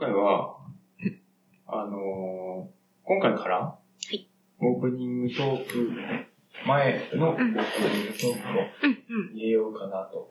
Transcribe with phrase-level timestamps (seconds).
[0.00, 0.56] 回は、
[1.66, 2.70] あのー
[3.04, 3.76] 今回から、
[4.12, 4.24] い
[4.60, 5.90] オープニングトーク
[6.66, 9.32] 前のオープニングトークを。
[9.34, 10.30] 入れようかなと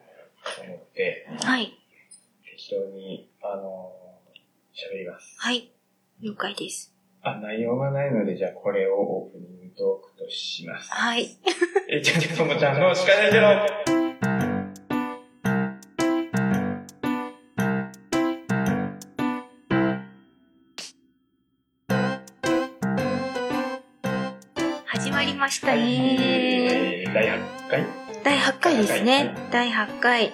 [0.65, 1.73] 思って、はい。
[2.43, 4.09] 適当に、あのー
[4.95, 5.35] 喋ります。
[5.37, 5.71] はい。
[6.21, 6.95] 了解です。
[7.21, 10.89] あ、内容がないので、じゃあこれをオープニングトークとします。
[10.91, 11.27] はい。
[11.89, 13.78] え、ちゃんちゃんともちゃんの司会ないけど
[25.49, 27.01] ましたね。
[27.01, 27.39] えー第8
[27.71, 27.83] 回？
[28.23, 29.35] 第8回ですね。
[29.51, 30.31] 第8回。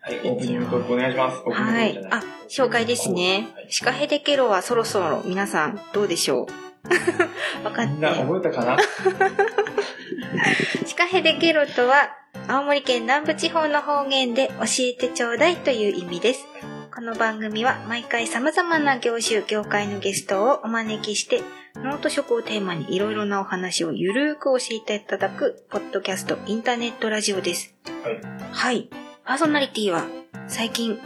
[0.00, 1.42] はい、オープニングトークお願いします。
[1.48, 3.66] はいあ、紹介ですねはい。
[3.70, 6.46] シカヘデケロはそろそろ皆さんどうでしょう？
[7.64, 8.14] 分かみんな。
[8.14, 8.76] 覚えたかな？
[10.86, 12.10] シカヘデケロとは、
[12.48, 16.46] 青森県南部地方の方言で教えてちょうだいという意味です。
[16.94, 21.40] この番組は毎回様々な業種、業界のゲストをお招きして、
[21.76, 27.74] ノート食をテーマにいろいろなお話をゆるーく教えていただく、ポッドキャスト、インターネットラジオです。
[28.04, 28.20] はい。
[28.52, 28.90] はい。
[29.24, 30.04] パーソナリティは、
[30.48, 30.98] 最近、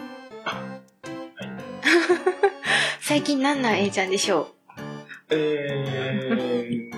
[3.00, 4.48] 最近何なん A ちゃんでしょ
[5.30, 6.90] えー、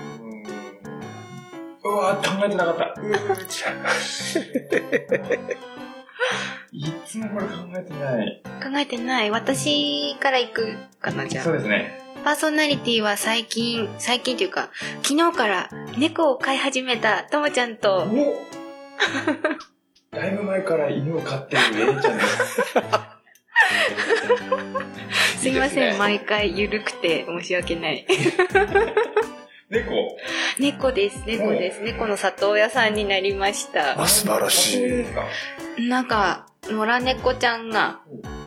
[1.83, 2.99] うわ考えてなかった。
[2.99, 3.19] うー
[6.71, 8.43] いつもこれ考えてない。
[8.45, 9.31] う考えてない。
[9.31, 11.53] 私から行くかな、じゃあそう。
[11.53, 11.99] ですね。
[12.23, 14.69] パーソナリティは最近、最近というか、
[15.01, 18.05] 昨日から猫を飼い始めたともちゃんと、お
[20.11, 21.61] だいぶ前から犬を飼ってる
[21.97, 22.61] A ちゃんです。
[25.39, 28.05] すいません、いいね毎回ゆるくて申し訳ない。
[29.69, 30.17] 猫。
[30.57, 31.81] 猫です、猫です。
[31.81, 34.01] 猫の里親さんになりました。
[34.01, 35.05] あ素晴らし
[35.77, 35.87] い。
[35.87, 38.01] なんか、野良猫ちゃんが、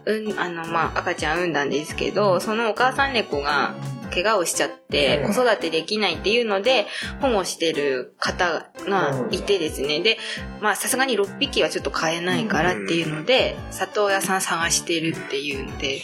[0.05, 3.75] うん、あの、まあ、赤ちゃん産んだんですけど、そのお母さん猫が、
[4.13, 5.35] 怪我をしちゃってうん。
[5.35, 6.87] 子育てできないっていうので
[7.21, 10.01] 保護してる方がいてですね。
[10.01, 10.19] で
[10.61, 16.03] まあさすがに6匹はちょっと飼えないからっていうので里親さん探してるっていうんで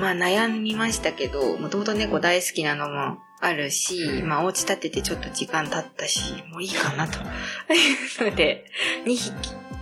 [0.00, 7.18] まあ悩みましたけどもともと猫大好きなのもあるしまあお家建ててちょっと時間経ったしもういいかなと
[7.72, 8.66] いうので
[9.06, 9.30] 2匹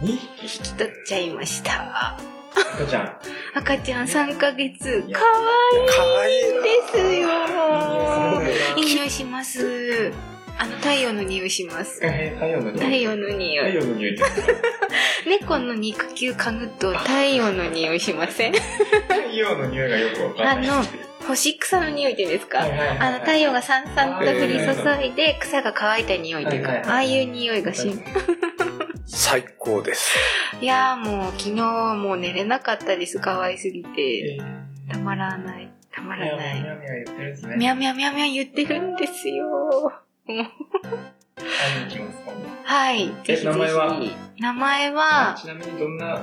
[0.02, 2.16] に引き取っちゃいました
[2.74, 3.18] 赤ちゃん。
[3.54, 6.48] 赤ちゃん3ヶ月かわかわいいで
[6.92, 7.10] すよ
[8.76, 10.12] いい匂いします。
[10.56, 12.00] あの、太陽の匂いします。
[12.02, 12.84] えー、太陽の匂い。
[12.84, 13.72] 太陽の匂い。
[13.72, 14.24] 太陽の匂いって。
[15.28, 18.52] 猫の肉球嗅ぐと太陽の匂いしません？
[18.52, 20.68] 太陽の匂いがよくわかんない。
[20.70, 20.84] あの、
[21.28, 22.58] 干し草の匂いっていうんですか？
[22.58, 27.92] はいはいはいあの、太陽がさんさんと降り注いで草が乾いた匂いっていうかはいはい、はいああいう匂いがし、
[29.06, 30.18] 最高です。
[30.60, 33.18] いやーもう昨日はもう寝れなかったです。
[33.20, 34.36] 可愛すぎて。
[34.36, 35.68] えー、たまらない。
[35.92, 36.60] たまらない。
[36.60, 37.56] みやみや言ってるんですね。
[37.56, 39.92] みゃみゃみゃみゃ言ってるんですよ。
[42.64, 43.06] はい。
[43.24, 43.44] ぜひぜひ。
[43.46, 44.00] 名前は？
[44.40, 46.22] 名前は、ちなみにどんな、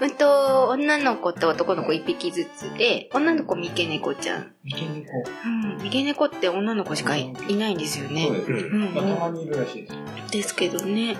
[0.00, 4.52] うんと、女の子と男の子一匹ずつで、女の子三毛猫ちゃん。
[4.64, 5.12] 三毛猫。
[5.44, 5.78] うん。
[5.78, 8.26] 三毛猫って女の子しかいいないんですよね。
[8.26, 8.58] そうですね。
[8.62, 9.96] うんまあ、たまにいるらしいです。
[10.32, 11.16] ですけどね。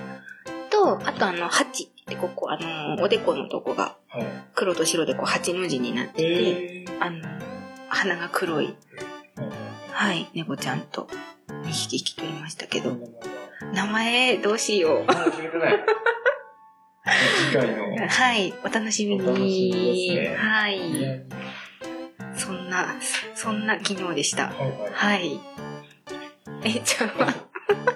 [0.69, 4.25] と、あとあの、ハチってここ、あの、おでこのとこがはい。
[4.53, 6.97] 黒と白でこう、八の字になってて、えー。
[6.99, 7.19] あの、
[7.87, 8.75] 鼻が黒い、はい
[9.91, 11.07] はい、猫ちゃんと
[11.47, 12.97] 2匹引き取りましたけど、
[13.73, 15.05] 名前どうしよう。
[15.05, 15.79] まだ決めてない。
[17.51, 18.07] 次回の。
[18.07, 20.15] はい、お楽しみに。
[20.15, 21.25] ねはい。
[22.35, 22.95] そんな、
[23.35, 24.47] そんな昨日でした。
[24.47, 24.91] はいはい。
[24.91, 25.39] はい。
[26.65, 27.33] えちゃんは、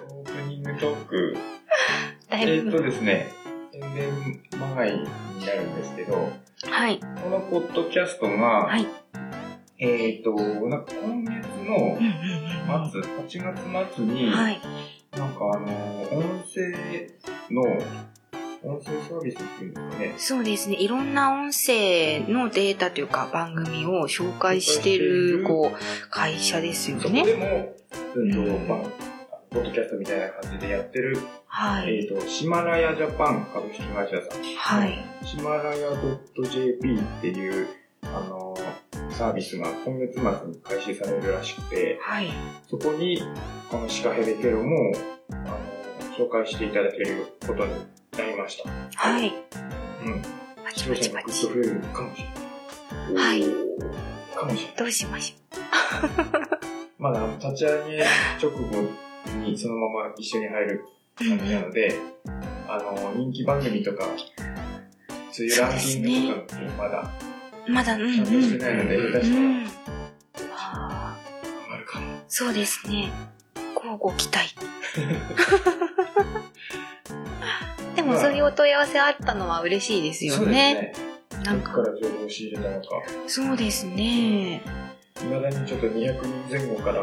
[0.10, 1.38] オープニングトーク。
[2.30, 3.32] だいえーっとぶ、ですね、
[3.72, 5.06] 宣伝まがいに
[5.46, 6.30] なるんですけど、
[6.70, 8.86] はい、このポッドキャストが、はい。
[9.80, 10.34] えーっと、
[10.68, 11.98] なんか今月の
[12.90, 14.60] 末、8月末に、はい。
[15.12, 16.72] なんかあの、音声
[17.52, 17.62] の、
[18.64, 20.14] 音声サービスっていうんですかね。
[20.18, 20.78] そうですね。
[20.78, 27.24] いろんな音声のデータというか番組を紹介してる、こう、会社ですよそこね。
[27.24, 27.76] でも、
[28.16, 28.80] うんと、うんまあ、
[29.52, 31.98] ポッドキャストみたいな感じでやってる、はい。
[31.98, 34.44] えーっと、シマラヤジャパン株式会社さん。
[34.44, 35.06] はい。
[35.24, 35.90] シマラヤ
[36.36, 37.68] .jp っていう、
[38.04, 38.47] あの、
[39.18, 42.32] サービスが今月末に開始されるらしくて、はい。
[42.70, 43.20] そこに、
[43.72, 44.94] このシカヘデケロも、
[45.32, 47.74] あの、紹介していただけることに
[48.16, 48.70] なりました。
[48.96, 49.34] はい。
[50.06, 50.22] うん。
[50.76, 51.48] 視聴者がパチパチ。
[51.48, 53.42] グッと増えるかもしれない。
[53.42, 54.36] はい。
[54.36, 54.76] かもしれない。
[54.78, 55.36] どうしまし
[57.00, 58.06] まだ立ち上げ
[58.40, 60.86] 直後にそのまま一緒に入る
[61.16, 61.96] 感じなので、
[62.68, 64.06] あの、人気番組とか、
[65.32, 67.12] そういうランキングとかってまだ
[67.68, 68.16] まだ、うんうん。
[68.16, 68.26] ちゃん。
[68.26, 69.68] としてないので、下手したらうん。
[70.54, 72.20] あーあるかも。
[72.28, 73.12] そうですね。
[73.76, 74.56] 交互期待。
[77.96, 80.52] でもそういうお問い合わせあったのは嬉しいですよね。
[80.52, 80.94] ね。
[81.44, 81.62] なん。
[81.62, 82.88] かか、ら情報を仕入れたのか。
[83.28, 84.62] そうですね。
[85.22, 87.02] いまだにちょっと200人前後から、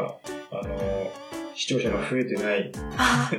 [0.51, 1.11] あの、
[1.53, 3.37] 視聴者が増えてない、あず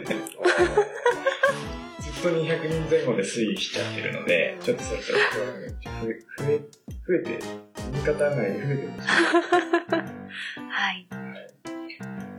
[2.30, 6.58] っと200人前後で推移しちゃってるので、ちょっとそろそろ増え、増え、
[7.06, 7.44] 増えて、
[7.92, 9.08] 右肩上がりで増えてほしい。
[10.68, 11.06] はい。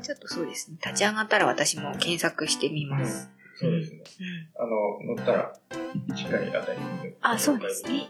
[0.01, 0.77] ちょっとそうですね。
[0.83, 3.29] 立ち上がったら私も検索してみます。
[3.55, 4.03] そうですね。
[4.19, 4.63] うん。
[4.63, 4.67] あ
[5.07, 5.53] の、乗ったら、
[6.15, 7.13] 次回あたりに。
[7.21, 8.09] あ、そうですね。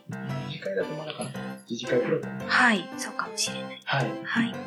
[0.52, 1.32] 次回だとまだかな。
[1.68, 2.46] 次回くらいかな。
[2.46, 2.90] はい。
[2.98, 3.82] そうかもしれない。
[3.86, 4.12] はい。
[4.24, 4.52] はい。
[4.52, 4.58] こ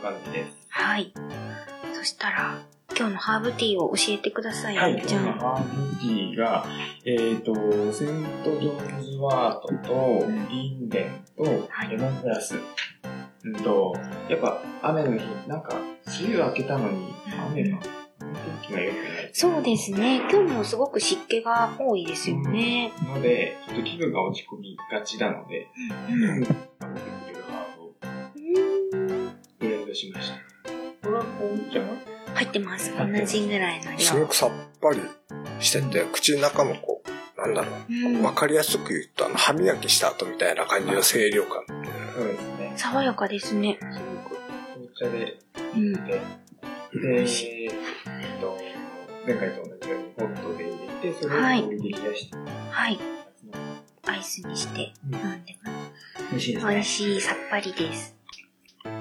[0.00, 0.66] んな感じです。
[0.68, 1.12] はい。
[2.02, 2.58] そしたら、
[2.98, 4.76] 今日のハーブティーを教えてください。
[4.76, 5.00] はい。
[5.06, 5.22] じゃあ。
[5.22, 6.66] ハーブティーが、
[7.04, 7.54] えっ、と、
[7.92, 12.56] セントジョーンズワートと、リンデンとはい、レモングラス。
[13.44, 13.94] うんと、
[14.28, 15.76] やっぱ雨の日、なんか、
[16.20, 17.14] 梅雨明けたのに、
[17.52, 17.88] 雨が、天
[18.66, 19.30] 気が良くない。
[19.32, 20.22] そうですね。
[20.28, 22.90] 今日もすごく湿気が多いですよね。
[23.06, 25.68] ので、ちょっと気分が落ち込みがちなので、
[26.10, 26.44] うん。
[26.44, 27.94] 食べてくれるハーブを
[29.60, 30.51] ブレンドしました。
[32.34, 32.92] 入ってます。
[32.96, 33.98] 同じぐらいの量。
[33.98, 34.50] すごくさっ
[34.80, 35.00] ぱり
[35.60, 41.64] してて、口の中のこう、なんだろうんう、わかりやすく言うと、あの、歯磨きした後みたいな感じの清涼感。
[42.14, 42.72] そうですね。
[42.76, 43.78] 爽やかですね。
[43.80, 44.36] すごく
[44.74, 45.38] 紅茶で
[45.74, 45.92] うん。
[45.92, 46.20] で、で、
[47.22, 48.58] えっと、
[49.26, 50.70] 前回と同じようにホットで入
[51.02, 52.36] れて、それを冷やして、
[52.70, 52.98] はい。
[54.06, 55.92] アイスにして飲んでます。
[56.30, 56.82] 美味しいです美味ね。
[56.84, 58.16] しい、さっぱりです。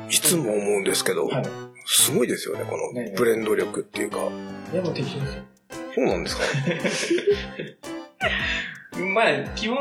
[0.10, 1.44] いつも思うんですけど、はい。
[1.86, 4.18] すごいですよね、こねのブレンド力っていうか。
[4.74, 5.44] いや、もう適当ですよ。
[5.96, 6.44] そうなんですか？
[9.14, 9.78] まあ、基本、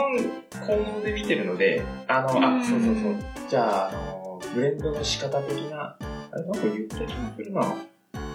[0.67, 3.14] 効能で見てるので、あの、うんあ、そうそうそう。
[3.49, 5.97] じゃあ、あの、ブレンドの仕方的な、
[6.32, 7.06] あれ、なんか言った気が
[7.37, 7.75] するな。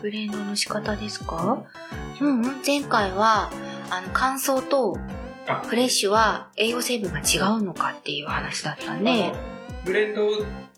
[0.01, 1.63] ブレンドの仕方ですか？
[2.21, 2.62] うんうん。
[2.65, 3.50] 前回は、
[3.89, 4.97] あの、乾燥と
[5.47, 9.33] あフレッシュは栄養成分が違うのかっていう話だったね。
[9.85, 10.27] ブレンド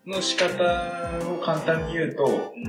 [0.07, 0.53] の仕方
[1.33, 2.25] を簡単に言うと、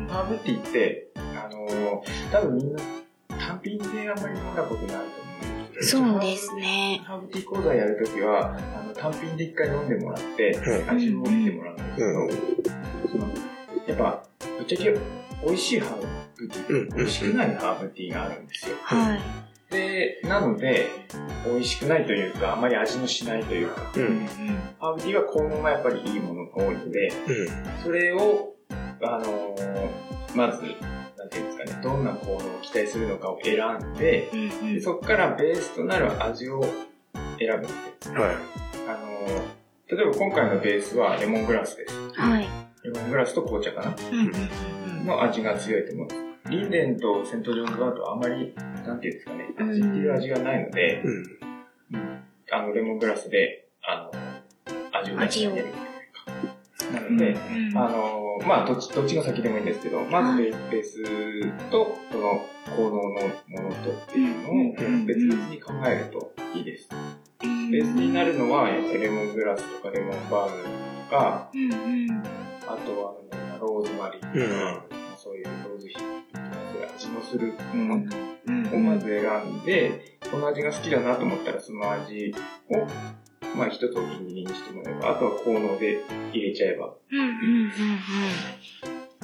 [0.08, 2.02] ハーブティーって、あの、
[2.32, 2.82] 多分みんな
[3.28, 5.04] 単品であんまり飲んだことないと思
[5.64, 7.00] うんですけど、そうですね。
[7.04, 12.28] ハーブティー講座やるときは、あの単品で一回飲んでもらって、うん味を見てもらうんですけど、うん
[13.86, 14.24] やっぱ、
[14.58, 14.96] ぶっちゃけ
[15.46, 15.96] 美味しいハー
[16.36, 18.76] ブティー、うん美味しくないハーブティーがあるんですよ。
[18.82, 19.20] はい。
[19.70, 20.86] で、なので、
[21.44, 24.00] 美味しくないというか、あまり味のしないというか、う。
[24.00, 24.26] うんん
[24.80, 27.48] ハーブティーは効能がやっぱりいいものが多いので、うん。
[27.82, 28.54] それを、
[29.02, 29.88] あのー
[30.34, 30.62] まず、
[31.16, 36.62] なんていうんですかね、どんな効能を期待するのかを選んで、うんうんでそこからベースとなる味を
[37.38, 37.68] 選ぶんで
[38.00, 38.20] すよ。
[38.20, 38.36] はい。
[38.88, 39.58] あのー
[39.90, 41.94] 例えば今回のベースはレモングラスです。
[42.12, 42.46] はい。
[42.84, 44.14] レモングラスと紅茶かなう
[45.02, 46.08] んの味が強いと思う。
[46.50, 48.54] リンデンとセントジョーンズワートはあまり、
[48.86, 51.24] なんていうんですかね、味っていう味がないので、うん。
[52.50, 55.66] あの、レモングラスで、あの、味を出してあげる
[56.92, 57.78] なので、うん。
[57.78, 61.02] あのーまあどっち、どっちが先でもいいんですけど、まずベベース
[61.70, 62.40] と、その、
[62.76, 63.10] 効能のも
[63.68, 64.54] のとっていうのう
[64.90, 65.02] ん。
[65.02, 66.88] を別々に考えるといいです。
[67.40, 70.62] ベースになるのは、やっぱりレモングラスとかレモンバーム
[71.10, 71.72] とか、うん。
[71.72, 71.76] う
[72.12, 72.22] ん。
[72.62, 73.14] あとは、
[73.60, 75.07] ローズマリーとか、
[75.86, 78.04] 味のするもの
[78.46, 82.34] うんをまず選んで、この味が好きだなと思ったら、その味
[82.70, 82.86] を、
[83.56, 86.94] まあ一つお気に入りにしてもらえば、あとは効能で入れちゃえば。
[87.10, 87.72] うんうん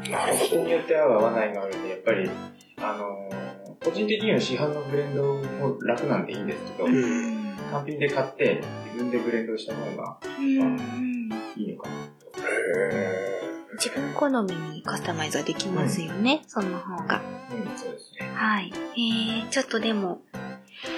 [0.04, 0.10] うん。
[0.10, 2.30] なるほ人によって合う合わないがあるんで、やっぱり、
[2.78, 3.44] あのー
[3.84, 6.94] 個人的には市販のブレンドも楽なんでいいんですけど、うん。
[6.94, 11.30] うん単品で買って自分でブレンドした方がうんうん。
[11.56, 12.40] いいのかなと。
[12.40, 12.46] ど。
[12.46, 17.20] へ自分好みにカスタマイズはできますよね、その方が。
[17.50, 18.30] うん、そうですね。
[18.34, 18.72] はい。
[18.74, 20.22] えー、ちょっとでも、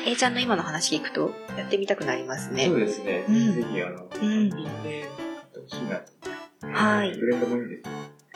[0.07, 2.79] A ちゃんの今の話聞くと、やってみたくなりますねそう。
[2.79, 3.25] ですね。
[3.29, 5.09] うんぜひ、あの、単うん品で
[5.55, 6.13] ほしいなと。
[6.73, 7.83] はいブレンドもいいです。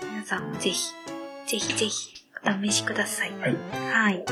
[0.05, 0.93] 皆さんもぜひ、
[1.47, 3.33] ぜひぜひ、お試しください。
[3.39, 3.57] はい。
[3.93, 4.25] はい。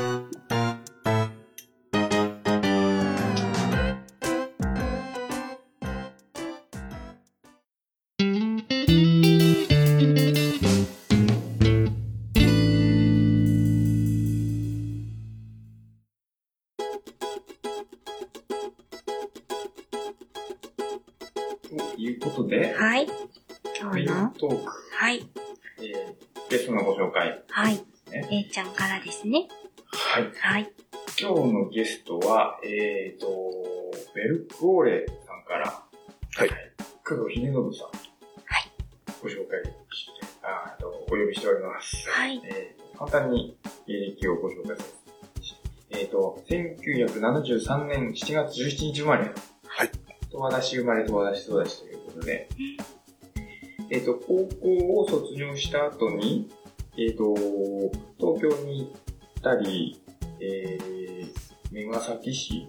[29.29, 29.49] ですね。
[29.93, 30.33] はい。
[30.41, 30.73] はい。
[31.21, 33.29] 今日のゲストは、えーと、
[34.15, 36.51] ベルクオーレさんから、はい
[37.05, 37.63] 工藤秀信さん。
[37.63, 37.73] はい。
[39.23, 42.09] ご紹介して、ああと、お呼びしております。
[42.09, 42.41] はい。
[42.45, 43.57] えー簡単に
[43.87, 49.31] 芸歴をご紹介させてえっ、と、1973年7月17日生まれ。
[49.69, 49.91] はい。
[50.33, 52.49] 十和田市生まれ、十和田市育ちということで、
[53.91, 56.49] えっ、と、高校を卒業した後に、
[56.97, 57.37] えっ、と、
[58.19, 59.08] 東京に行っ
[59.41, 60.01] たり、
[60.41, 61.29] えー、
[61.73, 62.67] 目ヶ崎市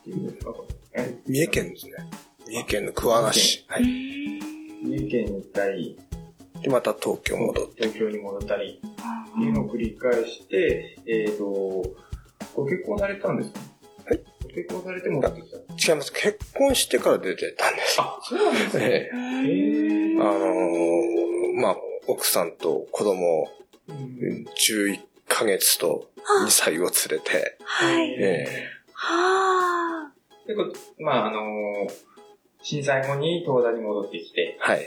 [0.00, 1.92] っていうんですか、これね三重県ですね。
[2.46, 3.64] 三重県の桑名市。
[3.68, 3.84] はうい。
[3.86, 4.40] ん
[4.84, 5.98] 三重県に行ったり、
[6.62, 7.82] で、また東京戻って。
[7.82, 11.44] 東京に戻ったり、っていうのを繰り返して、えっ、と、
[12.54, 13.60] ご結婚されたんですか？
[14.06, 14.20] はい。
[14.42, 15.50] ご結婚されて戻ってき
[15.86, 15.92] た。
[15.92, 16.12] 違います。
[16.12, 18.00] 結婚してから出てたんです。
[18.00, 18.84] あ、そうなんですね。
[18.86, 19.10] え
[20.14, 23.48] えあのーまあ、奥さんと子供、
[23.88, 25.00] うん11
[25.34, 26.10] ヶ月と
[26.46, 28.10] 2歳を連れて、はい。
[28.20, 28.46] え
[28.92, 30.12] はあ。
[30.46, 32.14] でこまあ、あのー
[32.64, 34.78] 震災後に東大に戻ってきて、はい。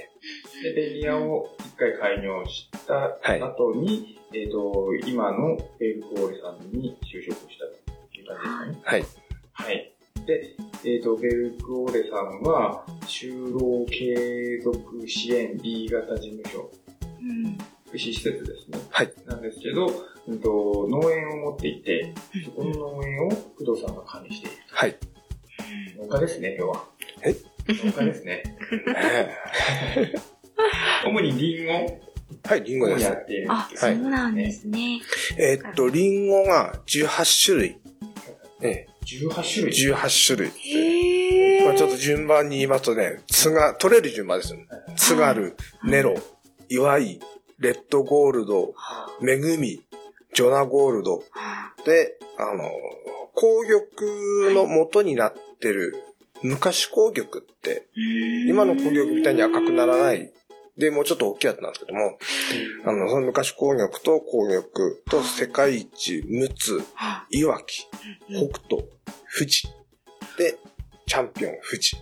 [0.64, 8.98] で、ベリアを一回開業したはい後に、えっ、と、今のベルクオーレさんに就職したという感じですかね。
[8.98, 9.06] はい。
[9.54, 9.94] はい。
[10.26, 16.72] で、えっ、と、ベルクオーレさんは、就労継続支援 B 型事務所、
[17.96, 18.80] 施設ですね。
[18.90, 19.14] はい。
[19.26, 19.88] なんですけど、
[20.28, 22.14] うんと、農園を持っていて、
[22.46, 24.58] そこの農園を工藤さんが管理している。
[24.70, 24.98] はい。
[25.98, 26.86] 農家ですね、要は。
[27.24, 27.36] え？
[27.70, 28.44] 農家ですね。
[29.96, 30.14] え
[31.06, 32.02] 主にリンゴえ
[32.44, 33.14] はい、リンゴをですや。
[33.14, 33.48] っている。
[33.50, 35.02] あ、そうなんですね。
[35.38, 37.78] えーっと、リンゴが18種類。
[38.62, 39.94] え18種え、類。
[39.94, 40.52] 18種類。
[41.60, 44.60] へまあちょっと順番に言いますとね、つが、取れる順番ですよ。
[44.96, 46.16] 津軽、ネロ、
[46.70, 47.20] 祝い、
[47.60, 48.74] レッドゴールド、
[49.22, 49.82] めぐみ、
[50.34, 51.24] ジョナゴールド。
[51.86, 52.70] で、あの、
[53.34, 55.96] 紅玉の元になってる、
[56.44, 57.88] 昔紅玉って、
[58.48, 60.32] 今の紅玉みたいに赤くならない。
[60.78, 62.20] で、もうちょっと大きいやつなんですけども、
[62.86, 66.84] あの、その昔紅玉と紅玉と世界一、陸奥、
[67.32, 67.88] いわき、
[68.28, 68.88] 北斗、
[69.36, 69.68] 富士。
[70.38, 70.60] で、
[71.08, 71.98] チャンピオン、富士。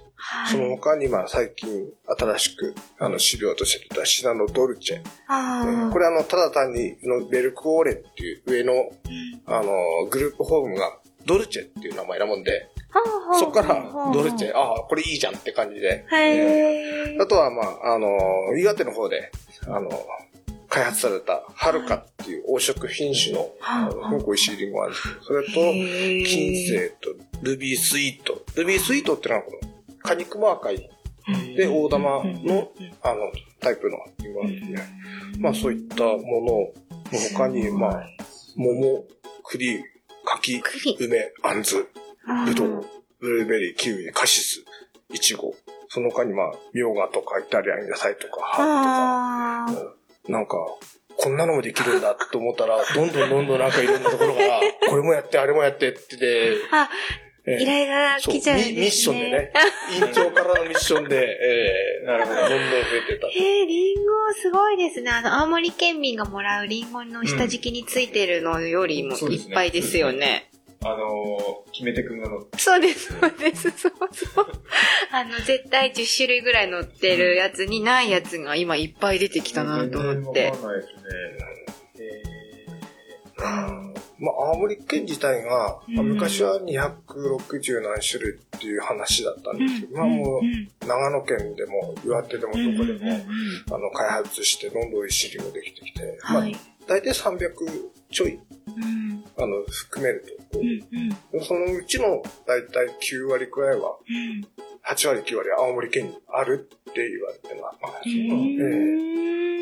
[0.52, 1.70] その他に、まあ、最近、
[2.18, 5.02] 新しく、あの、資料として出たシナノドルチェ。
[5.28, 8.74] あこれあの、ただ単に、のベルクオーレっていう上の、
[9.46, 12.70] あの、グループホームが、ドルチェっていう名前なもんで、
[13.40, 16.06] そこから、ドルチェ、ああ、これいいじゃんって感じで。
[16.12, 18.10] へあとは、まあ、あの、
[18.58, 19.32] 岩手の方で、
[19.68, 19.90] あの、
[20.70, 27.10] 開発された、はるかっていう黄色品種の、あのすごく美味しいリンゴがあるんですけど、それと、金星と、
[27.42, 28.44] ルビースイート。
[28.56, 29.75] ルビースイートってのは、この、
[30.06, 30.90] 果肉も赤い、
[31.56, 32.72] で、大玉の、
[33.02, 34.78] あの、タイプのリンゴなんですね。
[35.40, 36.74] まあ、そういったものの
[37.34, 38.08] 他に、まあ、
[38.56, 39.06] 桃、
[39.44, 39.84] 栗、
[40.24, 40.98] 柿、栗。
[41.00, 41.88] 梅、あんず、
[42.46, 42.86] ぶどう、
[43.20, 44.66] ブルーベリー、キウイ、カシス、
[45.14, 45.56] イチゴ。
[45.90, 49.74] その他にまあ、ミョウガとかイタリアン野菜とか、ハあー。
[49.74, 49.96] ブとか、
[50.30, 50.58] なんか、
[51.18, 54.60] こんなのもできるんだと思ったら、どんどんどんどんなんかいろんなところから、
[54.90, 56.90] これもやって、あれもやってってで、あ、
[57.48, 58.74] ええ依頼が来ちゃうんですね。
[58.74, 59.52] ミミッションでね。
[59.94, 62.66] 委員長からのミッションで、ええなるほど、どんどん増
[63.08, 63.28] えてた。
[63.28, 65.12] へ え、リンゴすごいですね。
[65.12, 70.50] あの、青森県民がもらうリンゴの下敷きについてるのよりもいっぱいですよね。
[70.84, 74.48] あのー、決めてくんが乗ってそうです、そうです、そうそう。
[75.12, 80.46] あの、絶対10種類ぐらい乗ってるやつにないやつが今いっぱい出てきたなと思って。
[80.46, 81.02] わかんないですね。
[83.40, 83.86] え
[84.18, 93.00] まあ、青森県自体が、昔は260何種類っていう話だったんですけど、今もうんう長野県でも岩手でもどうんこでも、
[93.74, 96.56] あの、開発してどんどん石りもできてきて、まあはい。、
[96.88, 97.52] 大体300
[98.12, 99.26] ちょい、うん。
[99.38, 100.64] あの、含めると、こう。
[100.64, 100.68] ん
[101.34, 101.42] うん。
[101.42, 104.48] うそのうちの大体9割くらいは、うん。
[104.88, 107.80] 8割9割は青森県にあるって言われてます。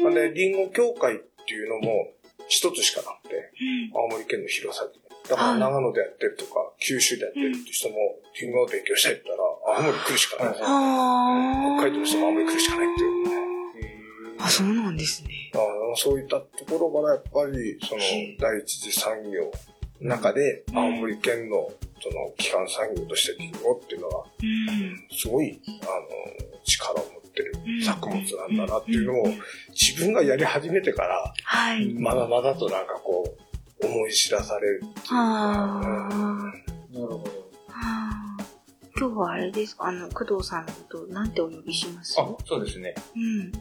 [0.03, 2.07] まあね、リンゴ協会っていうのも
[2.53, 4.93] 一つしかなくて、うん青森県の広さで。
[5.27, 7.95] だからはい長野でやってるとか、九州でやってるって人も、
[8.39, 9.41] リンゴを勉強したいって言った
[9.71, 10.55] ら、青森来るしかない。
[10.61, 14.35] あ北海道の人も青森来るしかないっていうね。
[14.37, 15.51] あ、そうなんですね。
[15.55, 18.01] あのそういったところからやっぱり、その
[18.37, 19.49] 第一次産業
[20.01, 29.25] の中で、青森県の、その、基幹産業としてリンゴっていうのは、うんすごい、あの、力を持ってるうん作物なんだなっていうのを、
[29.71, 31.93] 自分がやり始めてから、はい。
[31.95, 33.35] まだまだとなんかこ
[33.81, 35.01] う、思い知らされるっていうか。
[35.11, 35.83] ああ。
[36.93, 37.17] なるほど。
[37.17, 37.23] は
[37.69, 38.37] あ
[38.95, 39.87] 今日はあれですか？
[39.87, 42.15] あの、工藤さんのことをなんてお呼びします？
[42.21, 42.93] あ、そうですね。
[43.15, 43.51] うん。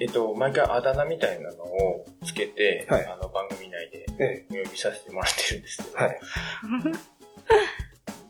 [0.00, 6.20] えっと、毎回あだ名みたいなのをつけて、はいあの、番組内でえお呼びさせてもらってるんですけど、はい。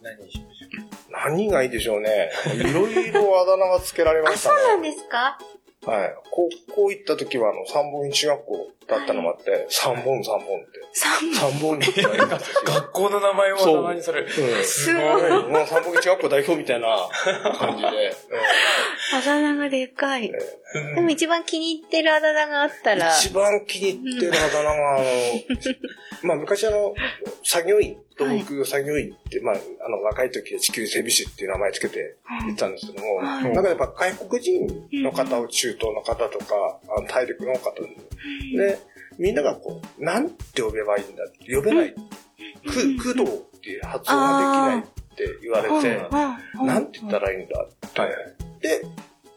[0.02, 0.59] 何にしましょ
[1.10, 2.30] 何がいいでしょうね。
[2.54, 4.56] いろいろあだ名がつけられまあ、したね。
[4.60, 5.38] そうなんですか？
[5.86, 6.14] はい。
[6.30, 10.80] 高校行った時は、あの、三本一学校だったのもあって、三本三本って。
[10.92, 12.60] 三三本にって言われたんですよ。
[12.64, 14.26] 学校の名前をあだ名にされる。
[14.26, 14.28] う
[14.60, 15.28] んすごい。
[15.28, 17.08] うんもう三本一学校代表みたいな
[17.58, 17.88] 感じで。
[19.14, 20.28] あだ名がでかい。
[20.28, 23.08] うんでも一番気に入ってるあだ名があったら。
[23.16, 25.04] 一番気に入ってるあだ名が、あの、
[26.22, 26.94] まあ昔あの、
[27.42, 32.16] 作業員、東北作業員って、まあ、あの、若い時で地球整備士っていう名前つけて
[32.46, 37.72] 言ったんですけども、はいなんかやっぱ外国人の方を中東の方とか、あの大陸の方
[38.56, 38.78] で、
[39.18, 41.94] みんながこう、なんて呼べばいいんだって、呼べない。
[41.94, 44.82] く、工藤っていう発音ができないっ
[45.16, 46.08] て言われて、
[46.58, 48.00] うんなんて言ったらいいんだって。
[48.00, 48.10] はい
[48.60, 48.82] で、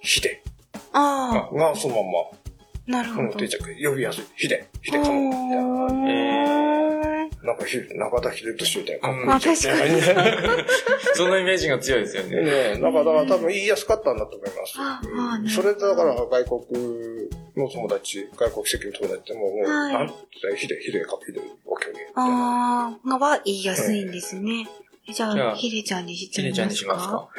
[0.01, 0.43] ヒデ
[0.91, 3.39] あがそのまま、あ、なるほど。
[3.39, 4.25] 定着、呼びやすい。
[4.35, 6.11] ヒデ、ヒデかも、みたいな。
[6.11, 7.12] え
[7.43, 10.65] なんかひ、中田秀俊みたいなかっこいいあ、じゃん確かに。
[11.15, 12.41] そのイメージが強いですよね。
[12.41, 15.55] ねえ、なんかだから多分言いやすかったんだと思います。
[15.55, 22.11] それでだから外国の友達、外国籍の友達ってもう、もう、はいなんて言ったらヒデ、ヒデか、ヒデ、オッケーオッケーみたいな。
[22.15, 24.65] ああ、がは言いやすいんですね。
[25.09, 27.29] えじゃあ、ひでちゃんにしちゃいひでちゃんますかにしますか？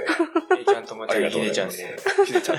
[0.58, 1.96] ひでちゃん友達がひでちゃんで。
[2.26, 2.56] ヒデちゃん。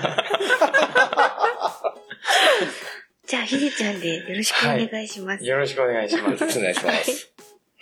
[3.28, 5.46] じゃあ、ひでちゃんでよろしくお願いします。
[5.46, 6.60] よろしくお願いします。
[6.60, 7.35] お願いします。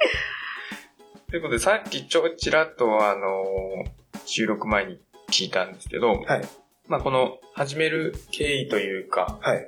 [1.30, 6.42] ということで、さっきちょ、ちらっと、あのー収録前に聞いたんですけど、はい。
[6.88, 9.68] まあ、この、始める経緯というか、はい。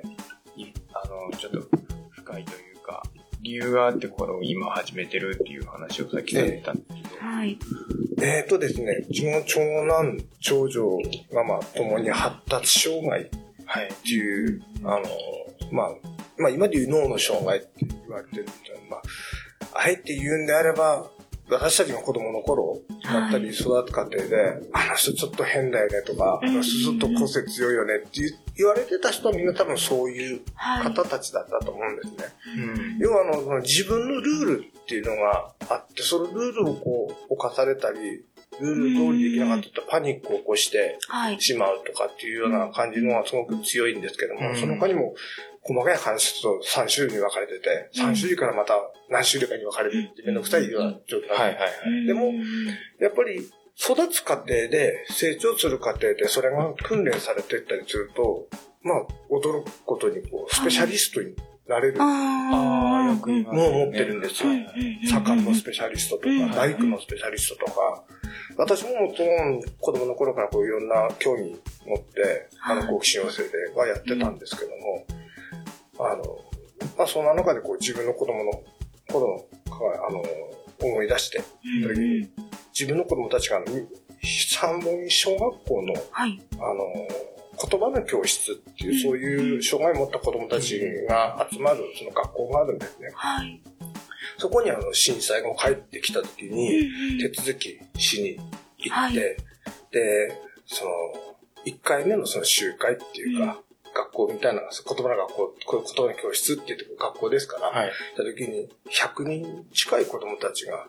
[0.56, 1.68] いあの、ちょっと
[2.10, 3.02] 深いというか、
[3.42, 7.58] 理由があって、この、今始めてるっていう話をさっきされてたんですけど、はい。
[8.22, 10.98] えーとですね、うちの長男、長女
[11.32, 13.30] がまあ、共に発達障害
[13.66, 13.88] はい。
[13.88, 15.02] っていう、あの、
[15.72, 15.88] まあ、
[16.38, 18.52] まあ今で言う脳の障害って言われてるんで、
[18.90, 19.02] まあ、
[19.74, 21.10] あえて言うんであれば、
[21.48, 28.20] 私たちが子供の頃だったり育つ過程で、あの人ちょっと変だよねとか、あの人ちょっと個性強いよねって
[28.56, 30.82] 言われてた人はみんな多分そういうはい。
[30.92, 32.34] 方たちだったと思うんですね。
[32.56, 32.98] うん。
[32.98, 38.24] 要はあの、自分のルールっていうのがあって、そのルールをこう、犯されたり、
[38.58, 41.40] ルール通りできなかったらパニックを起こしてはい。
[41.40, 45.14] しまうとかっていうような感じのがすごく強いんですけども、うんその他にも
[45.66, 48.74] 細かい話と3種類に分かれてて、3種類からまた
[49.10, 51.66] 何種類かに分かれてってめんどくさいような状況はいはいは
[52.02, 52.06] い。
[52.06, 52.32] でも
[53.00, 58.48] やっぱり育つ過程で、成長する過程で、それが訓練されていったりすると、
[58.82, 61.34] まあ、驚くことに、こう、スペシャリストに
[61.68, 61.96] なれる。
[62.00, 64.44] ああ、よく言いますのを持ってるんです。
[64.44, 64.50] よ。
[65.04, 68.04] 左官のスペシャリストとか、うん大工のスペシャリストとか、
[68.56, 72.88] 私ももちろん子供の頃からこういろんな興味持って、あの、はい。
[72.88, 75.04] 好奇心旺盛ではやってたんですけども、
[75.98, 76.38] あの、
[76.96, 78.62] まあそんな中でこう自分の子供の
[79.08, 80.22] 頃の、あの、
[80.82, 82.46] 思い出して、うん
[82.78, 83.62] 自分の子供たちが
[84.22, 86.42] 三本小学校の、はい。
[86.58, 87.08] あの、
[87.70, 90.78] 言葉の教室っていう、そういう障害を持った子供たち
[91.08, 93.08] が集まる、その学校があるんですね。
[93.14, 93.62] はい。
[94.36, 98.38] そこにあの、震災後帰ってきた時に、手続きしに
[98.78, 99.36] 行はいって、
[99.90, 100.90] で、その、
[101.64, 103.62] 1回目のその集会っていうか、
[103.96, 107.86] 学校みたいな、言葉の学校、こういう言葉の教室っていう学校ですから、はい。
[107.86, 110.86] 行った時に100人近い子供たちが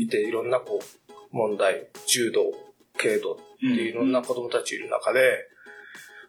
[0.00, 2.52] いて、いろんなこう、問題、柔道、
[2.96, 5.46] 軽度っていういろんな子供たちいる中で、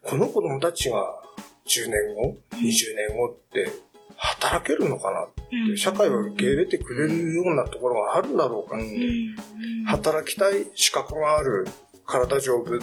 [0.03, 1.21] この子供たちが
[1.65, 3.71] 10年後、20年後って
[4.17, 5.29] 働けるのかなっ
[5.71, 8.85] て、社会を受け入れてくれるようなところがあるんだろうかって、
[9.85, 11.65] 働きたい資格がある、
[12.05, 12.79] 体丈夫、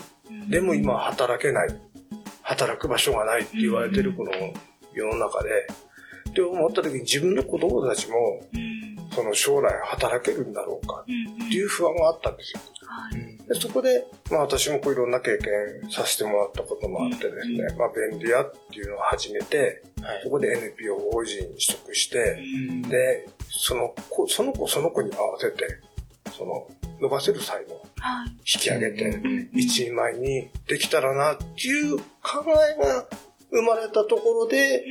[0.49, 1.69] でも今は働けない、
[2.47, 4.31] 働く場所がないって言われてるこの
[4.95, 5.51] 世の中で、
[6.31, 8.41] って思った時に自分の子供たちも、
[9.13, 12.61] その将来働けるんだろうかっていう不安があったんですよ。
[13.49, 20.21] でそこで、まあ私もこういろんな経験させてもらったこともあってですね、まあ便利屋っていうのを始めて、はい。
[20.23, 22.39] そこで NPO 法人に取得して、
[22.89, 25.67] で、その子、その子その子に合わせて、
[26.37, 26.69] その、
[27.01, 28.31] 伸ばせる才能をはい。
[28.31, 32.05] 引き上げて、うん一人前にできたらなっていう考
[32.47, 33.07] えが
[33.51, 34.85] 生まれたところで、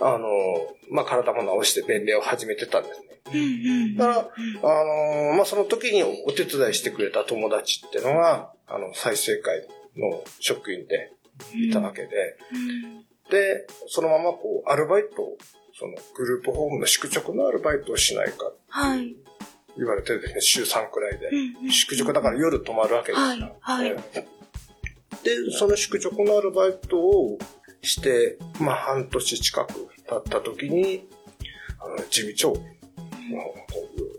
[0.00, 0.28] あの、
[0.90, 3.08] まあ、体も直して便利屋を始めてたんですね。
[3.96, 4.30] だか
[4.62, 4.84] ら、あ
[5.30, 11.12] のまあ、その時にお手伝いしてくれた友達っていうのが、あの、再生会の職員で
[11.54, 12.36] いたわけで、
[13.30, 15.36] で、そのままこう、アルバイトを、
[15.78, 19.14] そのグループホームの宿直のアルバイトをしないかはい。
[19.78, 21.30] 言われてですね、週3くらいで。
[21.70, 23.56] 宿直だから夜泊まるわけですよ。
[23.60, 24.04] はいはい
[25.24, 27.38] で、その宿直のアルバイトを
[27.82, 29.72] して、まあ半年近く
[30.06, 31.08] 経った時に、
[31.80, 32.60] あの、事務長の、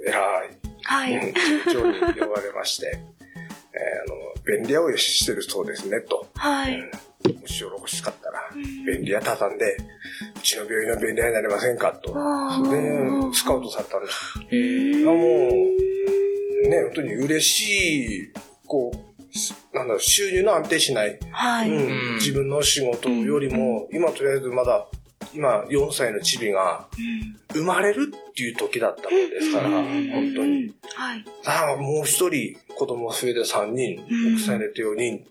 [0.06, 1.16] 偉い、はい。
[1.16, 6.28] うん事務長に呼ばれまして、えー、あの、便利屋をしてるそうですね、と。
[6.36, 6.80] はい。
[6.80, 6.92] うん
[7.26, 9.78] もしよろしかったら、便利屋畳んで、
[10.38, 12.14] うちの病院の便利屋になれませんかと。
[12.70, 14.40] で、スカウトされたんです。
[14.50, 18.34] へもう、ね、本当に嬉しい、
[18.66, 21.70] こう、すなんだろう、収入の安定しない、はい。
[21.70, 24.88] うんうん自分の仕事よりも、今とりあえずまだ、
[25.34, 26.88] 今4歳のチビが
[27.54, 30.74] 生まれるっていう時だったもんですから、うん本当に。。
[30.96, 31.26] はい。
[31.46, 35.26] ああ、もう一人子供増えて3人、うん奥さん入れて4人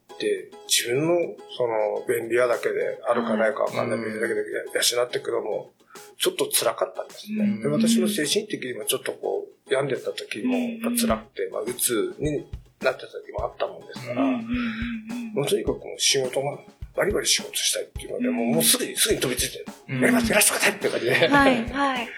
[0.68, 5.72] 自分のその便利屋だけであるかないかわかんない便利屋だけで養っていくのも、
[6.18, 7.44] ちょっと辛かったんですね。
[7.44, 12.46] うんで私の精神的にもちょっとこう、病んでた時もやっぱ辛くて、まあ、うつに
[12.81, 16.59] なってた時もあったもんですから、もうとにかくもう仕事が、
[16.96, 21.28] バリバリ仕事したいっていうので、もうもうすぐに、すぐに飛びついて、うんやります、やらせてくださいって感じで。
[21.28, 21.68] はい。
[21.68, 22.09] はい。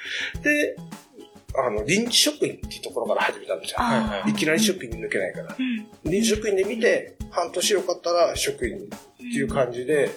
[0.42, 0.76] で、
[1.56, 3.78] あの、臨時職員っていうところから始めたんですよ。
[3.78, 5.56] はいきなり職員に抜けないから。
[5.58, 6.10] うん。
[6.10, 8.80] 臨時職員で見て、半年よかったら職員っ
[9.16, 10.10] ていう感じで、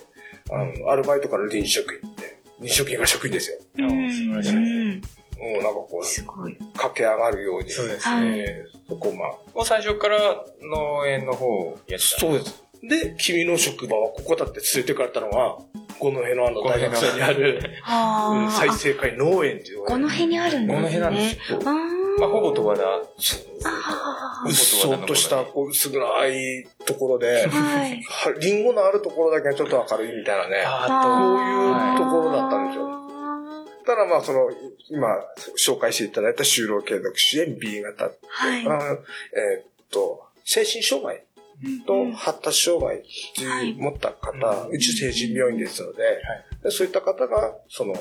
[0.52, 3.58] あの、アルバイトから臨時職員って、臨時職員が職員ですよ。
[3.80, 4.12] うん。
[4.12, 5.02] 素晴らしいうん
[5.44, 6.58] もうなんかこう、すごい。
[6.76, 7.70] 駆け上がるように。
[7.70, 8.66] そうですはいね。
[8.88, 9.30] そこまあ。
[9.54, 10.18] もう最初から
[10.62, 12.20] 農園の方をやってた。
[12.20, 12.64] そうです。
[12.82, 15.58] で、君の職場はここだって連れてかれたのが、
[16.00, 18.52] この辺のあの大学生にある、うん。
[18.52, 20.76] 再生会農園っていうこの辺にあるんですね。
[20.76, 22.04] この辺なんですそうああ。
[22.20, 22.84] まあ、ほぼ十和田。
[22.84, 28.02] あうっそうとした、こう、薄暗いところであ。、はい。
[28.04, 30.64] はリンゴのあるところだけがちょっと明るいみたいなね。
[30.66, 32.84] あこういうところだったんですよ。
[32.88, 33.04] よ。
[33.86, 34.50] ただまあ、その、
[34.90, 35.08] 今、
[35.58, 38.06] 紹介していただいた就労継続支援 B 型。
[38.06, 38.62] はい。
[38.62, 41.24] えーっと、精神障害
[41.86, 43.02] と発達障害っ
[43.36, 43.70] てはい。
[43.70, 44.72] いう持った方、うん。
[44.72, 46.22] うち成人病院ですので、
[46.64, 47.94] でそういった方が、その、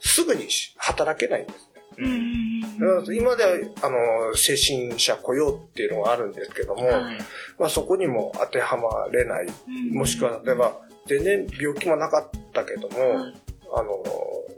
[0.00, 1.68] すぐに働けないんですね。
[1.98, 3.16] うん。
[3.16, 3.50] 今では、
[3.82, 7.18] あの、精神者雇用っていうのがあるんですけども、はい。
[7.58, 9.46] まあそこにも当てはまれない。
[9.46, 9.98] うん。
[9.98, 13.34] もしくは、例えば、全然病気もなかったけども、はい。
[13.74, 14.02] あの、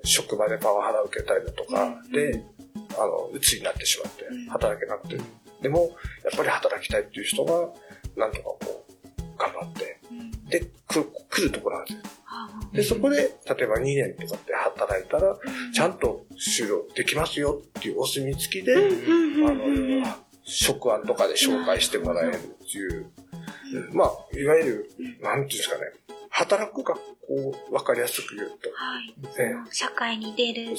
[0.04, 2.42] 職場でパワハラ受けたりだとかうんで、
[2.96, 5.18] あの、鬱になってしまってうん、働けなくて。
[5.62, 5.90] でも、
[6.24, 7.68] やっぱり働きたいっていう人が、
[8.20, 10.30] なんとかこう、頑張って、うん。
[10.48, 12.00] で、来る来るところなんですよ。
[12.26, 15.36] あで、そこで、例えば2年とかって働いたら、
[15.74, 22.38] ちゃんと就労できますよっていうお墨付きで、うんあの、職案とかで紹介してもらえるっ
[22.70, 23.06] ていう、
[23.92, 24.90] まあ、いわゆる、
[25.22, 25.82] なんていうんですかね、
[26.40, 27.34] 働く学校
[27.70, 29.14] をわかりやすく言うと、はい。
[29.38, 30.76] え社会に出る前に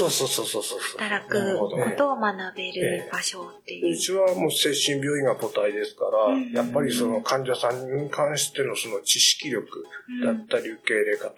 [0.00, 0.78] そうそうそうそうそう。
[0.98, 3.96] 働くことを学べる場所っていうう。
[3.96, 9.84] ちはもう精神病院が母体ですから、うんやっぱりその患者さんに関してのその知識力
[10.24, 11.34] だったり受け入れ方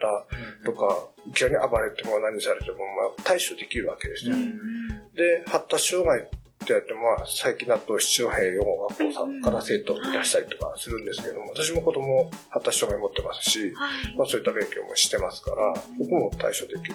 [0.64, 2.82] とか、いきなり暴れても何されても、ま
[3.18, 4.34] あ、対処できるわけですよ。
[4.34, 6.26] うんで、発達障害
[6.62, 14.16] ってやっても、まあ、最近だと七戸養護学校さんから生徒をいらしたりとかするんですけども、私も子供発達障害持ってますし、はい。
[14.16, 16.94] まあそういった勉強もしてますから、僕も対処できるっていう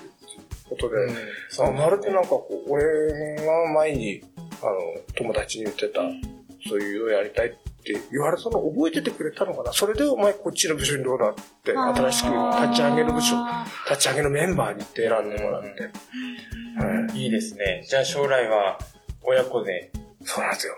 [0.69, 0.95] ことで、
[1.49, 4.23] そうあまるでなんかこう、俺が前に、
[4.61, 4.73] あの、
[5.15, 6.01] 友達に言ってた、
[6.67, 9.71] そういうのをやりたいって言われたのを覚えててくれたのかな？
[9.71, 12.27] それでお前こっちの部署にどうなって、新しく
[12.61, 13.35] 立ち上げる部署、
[13.89, 15.67] 立ち上げのメンバーにって選んでもらって。
[15.69, 15.89] は
[17.13, 17.85] いいいですね。
[17.87, 18.79] じゃあ将来は
[19.25, 19.91] 親子で。
[20.23, 20.77] そうなんですよ。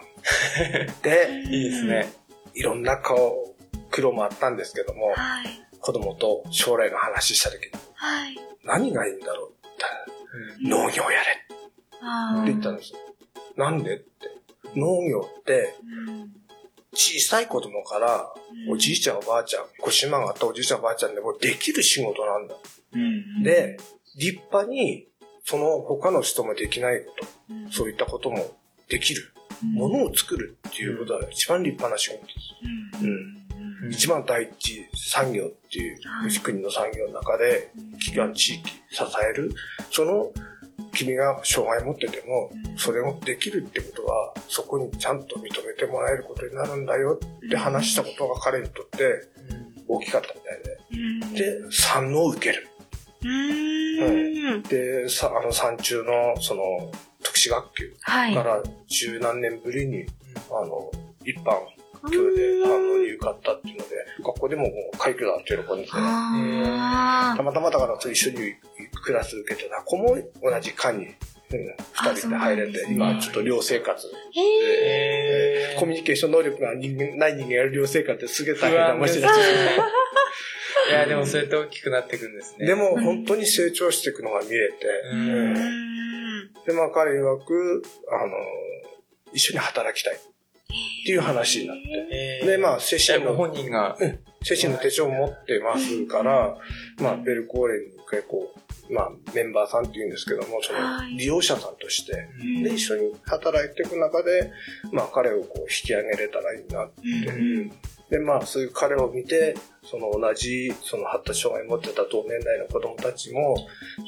[1.04, 2.14] で、いいですね。
[2.54, 3.56] いろんな顔、
[3.92, 5.48] 苦労もあったんですけども、はい。
[5.80, 8.38] 子供と将来の話した時に、はい。
[8.64, 11.46] 何がいいんだろうって言ったら、農業やれ
[12.02, 13.00] あって言ったんですよ。
[13.56, 14.08] なんでって。
[14.76, 16.34] 農業って、うん
[16.94, 18.34] 小さい子供から、
[18.68, 22.56] おじいちゃんおばあちゃん、ご島があったおじいちゃんおばあちゃんでもできる仕事なんだ。
[22.94, 23.78] うんで、
[24.18, 25.08] 立派に、
[25.50, 27.72] その他の人もできないこと、うん。
[27.72, 28.58] そういったことも
[28.90, 29.34] できる。
[29.64, 32.34] ものを作るっていうことは一番立派な仕事で
[33.00, 33.06] す。
[33.82, 33.90] うん。
[33.90, 39.52] 一番第一産業っていうはい国の産業の中で、企業地域支える、
[39.90, 40.34] その
[40.94, 49.30] 君が障害持ってても、それをできるってことは、そこにちゃんと認めてもらえることになるんだよって話したことが彼にとって
[49.88, 51.62] 大きかったみたいで。
[51.62, 52.68] で、産能を受ける。
[53.24, 54.64] うん。
[54.64, 56.92] で、さあの山中のその
[57.24, 58.34] 特殊学級はい。
[58.36, 60.06] から十何年ぶりに、
[60.50, 60.92] あの、
[61.24, 61.52] 一般
[62.12, 68.38] 教で、あの、に受かったっていうので、学校でももう快挙だって喜んでて、あたまたまだから一緒に
[69.04, 71.14] クラス受けてた子も同じ科に、うん、
[71.50, 74.08] 二人で入れて、今ちょっと寮生活。
[74.08, 79.22] ーへえコミュニケーション能力が人間ない人間がやる寮生活ってすげえ大変だしい
[80.92, 82.66] や、でもそうやって大きくなっていくんですね。
[82.66, 85.54] でも本当に成長していくのが見えて、うん。
[86.66, 88.34] で、まあ彼曰く、あの、
[89.34, 90.20] 一緒に働きたいっ
[91.06, 92.08] ていう話になって。
[92.12, 92.48] えー。
[92.48, 93.98] で、まあ、精神の、本人が、
[94.44, 96.58] 精神の手帳を持ってますから、
[97.02, 98.54] まあ、ベルコーレンに結構、
[98.90, 101.18] まあ、メンバーさんって言うんですけども、そのはい。
[101.18, 102.64] 利用者さんとして、うん。
[102.64, 104.52] で、一緒に働いていく中で、
[104.92, 107.02] まあ、彼をこう引き上げれたらいいなって。
[108.12, 113.56] うんで、まあ、そういう彼を見て、その同じ、その発達障害を持ってた同年代の子供たちも、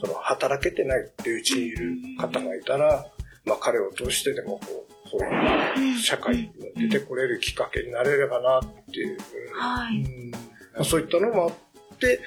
[0.02, 3.06] その働けてないっていううちにいる方がいたら、
[3.46, 6.52] まあ、彼を通してでもこう、そういう社会に
[6.90, 9.18] 出てこれるきっかけになれればなっていう、
[9.56, 9.98] はい。
[9.98, 10.38] うんま
[10.82, 12.22] あそういったのもあって、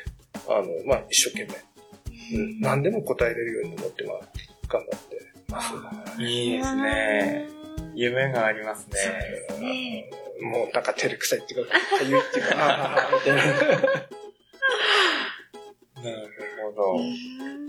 [0.48, 4.18] あの、まあ、一生懸命、うん、何でも答えれるように思って、まあ、
[4.68, 6.22] 頑張ってます。
[6.22, 7.62] いいですね。
[7.94, 8.98] 夢がありますね。
[8.98, 10.11] そうですね。
[10.40, 13.42] もうなんか照れくさいっていうか、かゆいっていうか、ああ、みたいな。
[16.02, 16.96] なるほど。
[16.96, 17.62] うん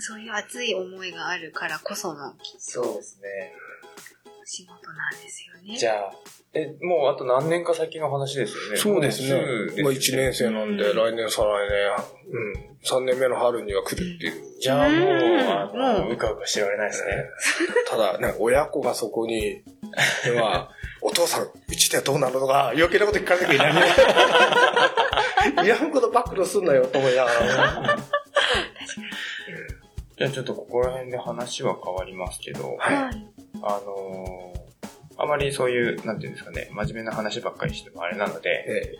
[0.00, 3.52] そういう熱い思いがあるからこそのそうですね。
[4.44, 5.76] 仕事なんですよね。
[5.76, 6.12] じゃあ、
[6.54, 8.76] え、もうあと何年か先の話ですよね。
[8.78, 9.82] そうですね。
[9.82, 14.60] まあ1年生なんで、うん来年、再来年、うん、3年目の春には来るっていう。
[14.60, 17.24] じゃあもう、うんあの、もううかうかしてられないですね。
[17.88, 19.62] ただ、ね、親子がそこに、
[20.36, 20.70] は、
[21.02, 23.58] お父さん、うちではどうなるのか、余計なこと聞かれなきゃい
[25.54, 25.66] けない。
[25.68, 27.98] いらんこと暴露すんなよ、と思いながら。
[30.16, 33.26] じゃあちょっとここら辺で話は変わりますけど、はいはい。
[33.62, 34.57] あのー
[35.18, 38.94] あまりそういう、なんていうんですかね、真面目な話ばっかりしてもあれなので、え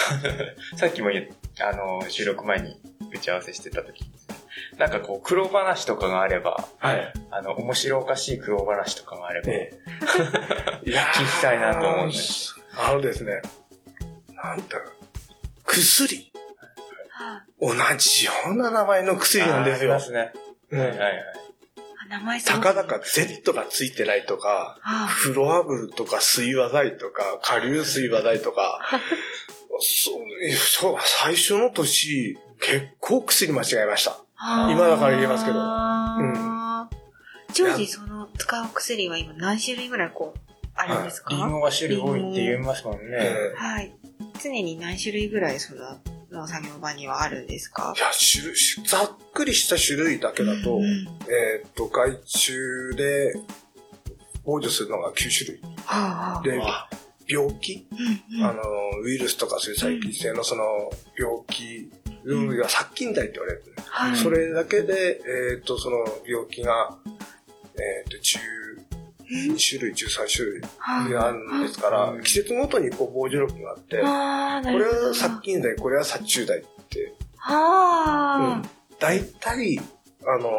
[0.76, 2.80] さっきもあのー収録前に
[3.12, 4.10] 打ち合わせしてた時に
[4.78, 7.12] なんかこう、苦労話とかがあれば、はい。
[7.30, 9.72] あの、面白おかしい苦労話とかがあれば、え
[10.86, 10.88] え。
[10.90, 13.42] いや聞きたいなと思うんですあのですね、
[14.34, 14.92] なんだろう、
[15.64, 16.32] 薬。
[17.10, 20.06] は同じような名前の薬なんですよありま。
[20.06, 20.32] すね。
[20.70, 21.24] うんはいはいはい。
[22.10, 28.80] あ名前そうたかだか Z がついてないとか、はフロアブルとか水和剤とか、下流水和剤とか、
[29.80, 34.18] そう、そう、最初の年、結構薬間違えました。
[34.36, 35.58] あ今だから言えますけど。
[37.52, 40.40] 常時その使う薬は今何種類ぐらいこう
[40.74, 41.30] あるんですか？
[41.34, 43.18] リンゴが種類多いって言いますもんね。
[43.56, 43.92] はい。
[44.42, 45.98] 常に何種類ぐらいその
[46.30, 47.92] 農作業場にはあるんですか？
[47.96, 50.84] いや、種類、ざっくりした種類だけだと、うん
[51.28, 52.52] えーっと、害虫
[52.96, 53.34] で
[54.44, 55.60] 防除するのが9種類。
[55.84, 56.32] はあ。
[56.34, 56.42] はあ。
[56.42, 58.44] で、病気、うんうん。
[58.44, 58.62] あの、
[59.02, 60.64] ウイルスとかそういう細菌性のその
[61.16, 61.90] 病気、
[62.24, 63.62] うん、いや殺菌剤って言われる。
[63.86, 64.16] はい。
[64.16, 65.20] それだけで、
[65.52, 66.98] えっ、と、その病気が、
[67.74, 68.18] えっ、と、
[69.30, 74.02] 12種類、13種類はいあるんですからう、ん季節ごとにこう防除力があって、こ
[74.78, 78.62] れは殺菌剤、これは殺虫剤って、はあ、
[78.98, 79.80] 大体、
[80.26, 80.50] あの、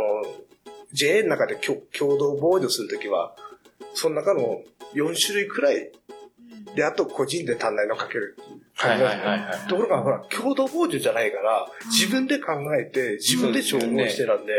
[0.94, 3.36] JA の中で共共同防除するときは、
[3.94, 4.62] その中の
[4.94, 5.92] 4種類くらい
[6.76, 8.62] で、あと個人で足んないのかけるっていう。
[8.74, 9.68] はいはいはいはい。
[9.68, 14.54] ところが、ほら、共同防除じゃないから、自分で考えて、自分で調合してなんで、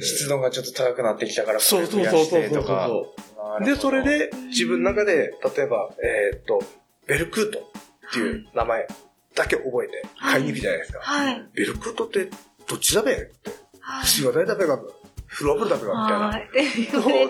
[0.00, 3.14] 湿度がちょっと高くなってきたから、そうそうそうそうそ
[3.60, 3.64] う。
[3.64, 6.62] で、それ、で、自分の中で、例えば、えーっと、
[7.06, 8.86] ベルクートっていう名前
[9.34, 11.00] だけ覚えて、買いに行くじゃないですか。
[11.00, 11.44] はい。
[11.54, 12.30] ベルクートって、
[12.66, 13.50] どっちだべって。
[13.80, 14.06] はい。
[14.06, 14.80] 水話題だべか、
[15.26, 16.28] フローブルだべか、みたいな。
[16.28, 16.48] はい。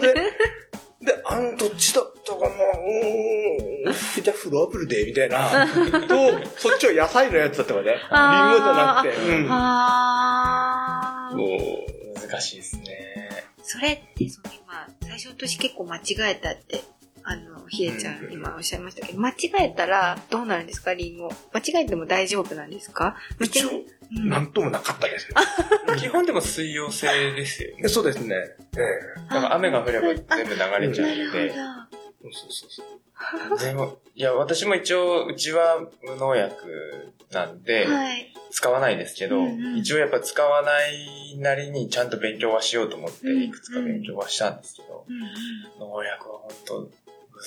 [0.00, 0.14] で
[1.04, 2.46] で、あん、どっちだったかな？
[2.46, 5.66] うーん、じゃあフローブルで、みたいな。
[6.06, 7.90] と、そっちは野菜のやつだったからね。
[7.90, 9.16] リンゴじゃなくて。
[9.16, 9.48] うん。
[9.50, 11.46] あーも
[12.32, 13.28] 難しいですね。
[13.62, 16.82] それって、その今、最初の年結構間違えたって、
[17.24, 21.30] あの、ひえちゃん今おっしゃいましたけど、間違えたらどうなるんですか、リンゴ？
[21.52, 23.16] 間違えても大丈夫なんですか？
[23.38, 23.72] う、一応、う
[24.20, 25.36] んなんともなかったですよ。
[25.96, 27.82] 基本でも水溶性ですよね。
[27.86, 28.34] えそうですね。
[28.76, 28.78] え
[29.32, 31.54] だから雨が降れば全部流れちゃうので。
[32.22, 32.82] そうそうそ
[33.56, 33.58] う。
[33.58, 37.92] でも、いや、私も一応、うちは無農薬なんで、ど。
[37.92, 38.32] はい。
[38.52, 46.90] 使わないですけど、うんうん一応やっぱ使わないなりにちゃんと勉強はしようと思って、うんいくつか勉強はしたんですけど、うんうん農薬は本当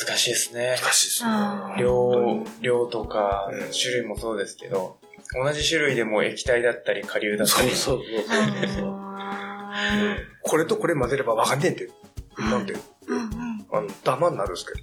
[0.08, 0.76] 難しいですね。
[0.82, 1.32] 難しいですね
[1.78, 4.98] 量、量とかうん、種類もそうですけど、
[5.42, 8.90] 同じ種類でも液体だったり、下流だったり、そうそうそう。
[8.92, 11.90] あこれとこれ混ぜればわかんねえんて。
[12.38, 12.74] なんて。
[13.78, 14.74] あの、ダマになるすけ。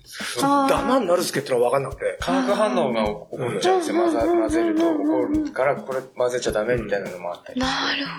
[0.40, 2.18] ダマになるすけってのはわかんなくて。
[2.20, 3.96] 化学反応が起こっちゃうんですよ。
[4.02, 7.60] 混ざ混ぜると起こるから、これ混ぜちゃダメみたいなのもあったり。
[7.60, 8.12] なるほ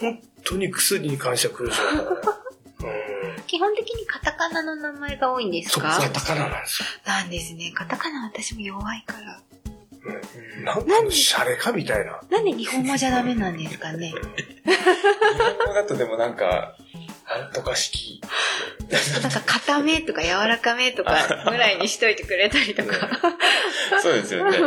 [0.00, 2.42] 本当に薬に関しては苦しかった。
[3.46, 6.88] 基本的にカタカナの名前が多いんですそう、かカタカナなんですよ。
[7.06, 7.72] なんですね。
[7.74, 9.40] カタカナ私も弱いから。
[10.04, 10.64] うん。
[10.64, 12.20] なんかのシャレかみたいな。
[12.30, 14.08] なんで日本語じゃダメなんですかね？
[14.10, 14.14] 日
[14.64, 16.76] 本語だとでもなんか、
[17.38, 18.20] なんとか式。
[19.22, 23.08] なんか固めとか柔らかめとか ぐらいにしといてくれたりとか。
[24.02, 24.58] そうですよね。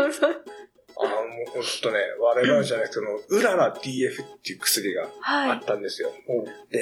[0.98, 6.12] あの、もうほんとね、我々じゃなくて、その、うらら DF っていう薬があはったんですよ。
[6.72, 6.80] で、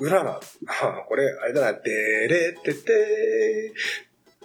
[0.00, 3.72] うらら、あこれ、あれだな、でれってて、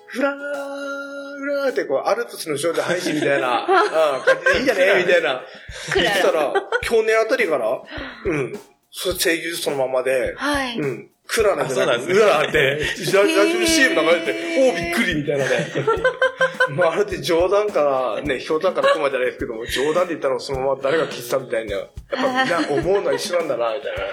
[0.08, 5.04] ふらー、うらーってこう、アルプスの少女配信みたいな、 あ感じでいいんじゃね？
[5.04, 5.44] みたいな。
[5.92, 7.82] クララ言ったら、去年あたりから、
[8.26, 8.60] うん、
[8.98, 10.80] それ声優そのままでい。、はい。
[10.80, 15.74] うん、クララじゃなすねうららって、ラジオ CM 流れて、おお、びっくりみたいなね。
[16.72, 24.04] まあ、あれって冗談から、ね、冗談から来まじゃないですけども、冗談で言ったのをそのまま誰が聞いてたみたいな、やっぱみんな思うのは一緒なんだな、みたいな。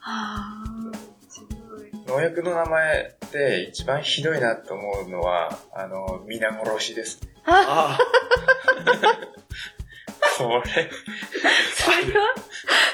[0.00, 1.40] はーす
[1.70, 1.90] ごい。
[2.08, 7.20] 農薬の名前で一番ひどいなと思うのは、あの、皆殺しです。
[7.44, 7.98] あ、あ
[10.38, 10.90] これ、
[11.74, 12.34] それは、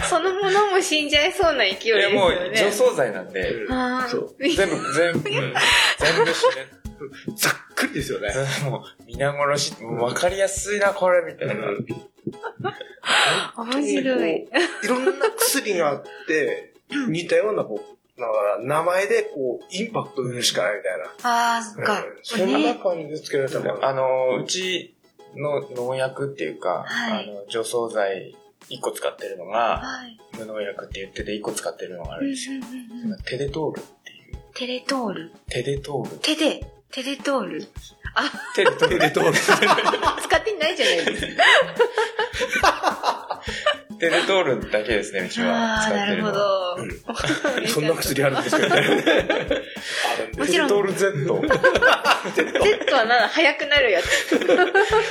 [0.09, 2.53] そのものも死んじゃいそうな勢いですいやよもうね。
[2.55, 5.55] 除草剤なんあ、で、あーそう全部、全部、 うん
[5.99, 7.35] 全部死ぬ。
[7.37, 8.33] ざっくりですよね。
[8.65, 11.55] もう、皆殺し、もう分かりやすいな、これ、みたいな。
[13.57, 14.49] 面白い。
[14.85, 16.75] いろんな薬があって、
[17.09, 21.05] 似たような、こう、だから名前でこう、インパクトを売るしかないみたいな。
[21.29, 22.19] ああ、そっかうん。
[22.23, 22.79] そんなね。
[22.81, 23.85] 感じでつけられたもん。
[23.85, 24.95] あの、うち
[25.37, 28.35] の農薬っていうか、はいあの、除草剤
[28.71, 30.19] 1個使ってるのが、はい。
[30.39, 32.55] 無農薬って言ってて1個使ってるのがあるんですよ。
[32.55, 34.39] うんうんうんテデトールっていう。
[34.55, 35.33] テレトール。
[35.49, 36.17] テデトール。
[36.21, 36.83] テレトール。
[36.91, 37.67] テデトール。
[38.55, 39.33] テデトール。
[39.35, 41.27] 使ってないじゃないです
[42.61, 43.43] か。
[44.03, 46.33] テデトールだけですね、うちはああ、なるほ。
[46.33, 46.77] ど。
[47.73, 48.83] そんな薬あるんですけどね。
[50.37, 51.13] もちろんテデトール Z。
[52.65, 54.39] Z はな、速くなるやつ。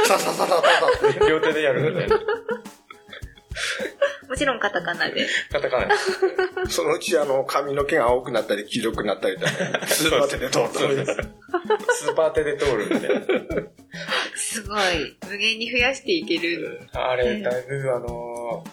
[0.06, 2.20] ささささささ両手でやるみたいな。
[4.28, 5.26] もちろんカタカナで。
[5.50, 6.76] カタカナです。
[6.76, 9.52] そのうちあの、髪の毛が青くなったり、黄色くなったりとか、
[9.88, 11.16] スーパーテレトーそうです。
[11.94, 13.22] スーパーテデトールみたいな。
[14.36, 15.18] すごい。
[15.30, 16.82] 無限に増やしていける。
[16.92, 18.66] あれ、だいぶあの、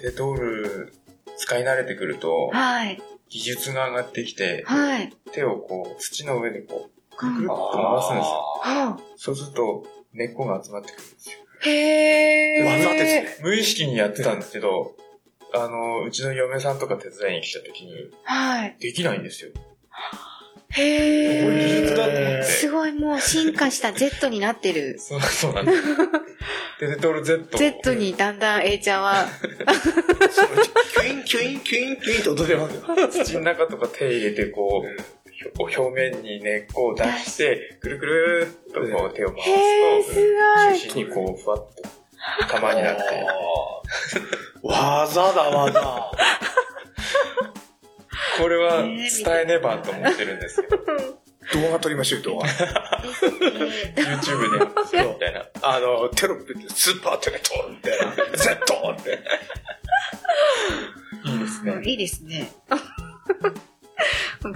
[0.00, 0.92] テデトール
[1.38, 3.00] 使い慣れてくると、はい。
[3.28, 5.12] 技術が上がってきて、はい。
[5.32, 8.32] 手をこう、土の上でこう、くるくるっうんと回すんですよ。
[8.60, 11.38] はそうすると、根っこが集まってくるんですよ。
[11.62, 12.64] あへー。
[12.64, 13.48] 技ですね。
[13.48, 14.94] 無意識にやってたんですけど、
[15.54, 18.76] あの、うちの嫁さんとか手伝いに来た時に、はい。
[18.78, 19.50] できないんですよ。
[20.76, 22.36] へこれ技術だと思っー。
[22.38, 22.42] て。
[22.44, 24.96] すごい、もう進化した Z になってる。
[24.98, 25.82] そう、そうなんです。
[26.78, 27.56] テデトール Z。
[27.56, 29.26] Z にだんだん A ちゃんは、
[30.94, 32.74] キュインキュインキュインキュインと踊れます
[33.18, 33.24] よ。
[33.24, 39.42] 土の中とか手入れてこう、表面に根っこを出して、くるくるっとこう手を回
[40.02, 40.88] すと。
[40.88, 43.02] 中心にこう、ふわっと玉になって。
[44.62, 46.12] 技だ、技。
[48.38, 50.66] これはね伝えねばと思ってるんですよ。
[51.54, 52.48] 動画撮りましょう、動画。
[52.48, 54.66] YouTube で、
[55.06, 55.46] みたいな。
[55.62, 58.16] あの、テロップでスーパーテレトールみたいな。
[58.36, 58.96] Z!
[59.00, 59.20] って。
[61.24, 61.80] いいですね。
[61.84, 62.50] いいですね。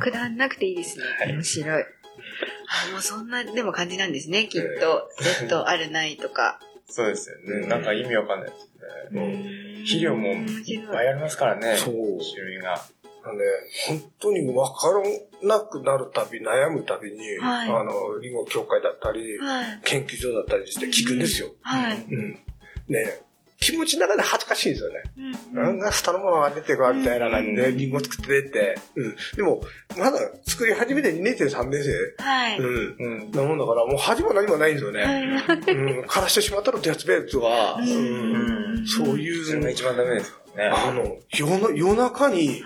[0.00, 1.04] くだらなくていいですね。
[1.20, 1.82] はい面白い。
[1.82, 1.86] あ
[2.92, 5.08] もうそんな、でも感じなんですね、きっと。
[5.20, 6.58] Z あるないとか。
[6.88, 7.66] そうですよね。
[7.68, 8.68] なんか意味わかんないです
[9.12, 9.44] ね。
[9.82, 10.88] 肥料も面いっ。
[10.88, 11.76] ぱいありますからね。
[11.76, 11.94] そう
[12.34, 12.82] 種類が。
[13.22, 13.44] あのね、
[13.86, 14.88] 本当に分か
[15.42, 19.80] らなくなるたび、悩むたびに、はいあの、リンゴ協会だったり、はい。
[19.84, 21.48] 研究所だったりして聞くんですよ。
[21.62, 22.06] はい。
[22.10, 22.38] うん。
[22.88, 23.20] ね
[23.60, 25.02] 気持ちの中で恥ずかしいんですよね。
[25.18, 28.78] うんなんか下のものが出てくるみたいな感じで、リンゴ作ってって。
[28.96, 29.16] うん。
[29.36, 29.60] でも、
[29.98, 32.22] まだ作り始めて2年生、3年生。
[32.22, 32.58] はい。
[32.58, 32.96] うん。
[32.98, 33.30] うん。
[33.32, 35.02] なもんだから、もう恥も何もないんですよね。
[35.02, 36.00] はいうん。
[36.06, 38.86] 枯らしてしまったらデアツベーツは、ううんん。
[38.86, 40.76] そういう、それが一番ダメですからね。
[40.76, 42.62] あの、夜な夜中に、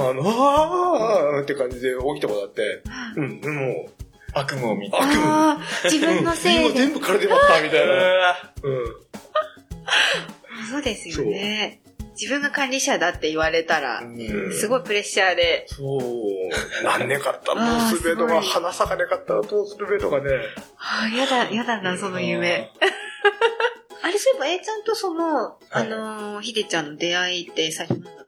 [0.00, 2.82] あの、あーって感じで起きたことあって、
[3.16, 3.88] うん、でも、
[4.34, 4.96] 悪夢を見て。
[4.96, 6.80] ああ、自分のせいで。
[6.80, 8.52] 全部枯れてまった、 みたいな。
[8.62, 8.84] うん。
[10.70, 11.80] そうですよね。
[12.20, 15.66] 自分が管理者だって言われたら、うんすごいプレッシャーで。
[15.68, 16.84] そう。
[16.84, 20.30] なんねかったらあ ーどうするべとか、花咲かねかったらどうするべとかね。
[20.78, 22.70] ああ、やだ、やだな、その夢。
[24.02, 28.27] あれ、そういえば、A ちゃんとその、あのー、ひでちゃんの出会いって最初何だったんです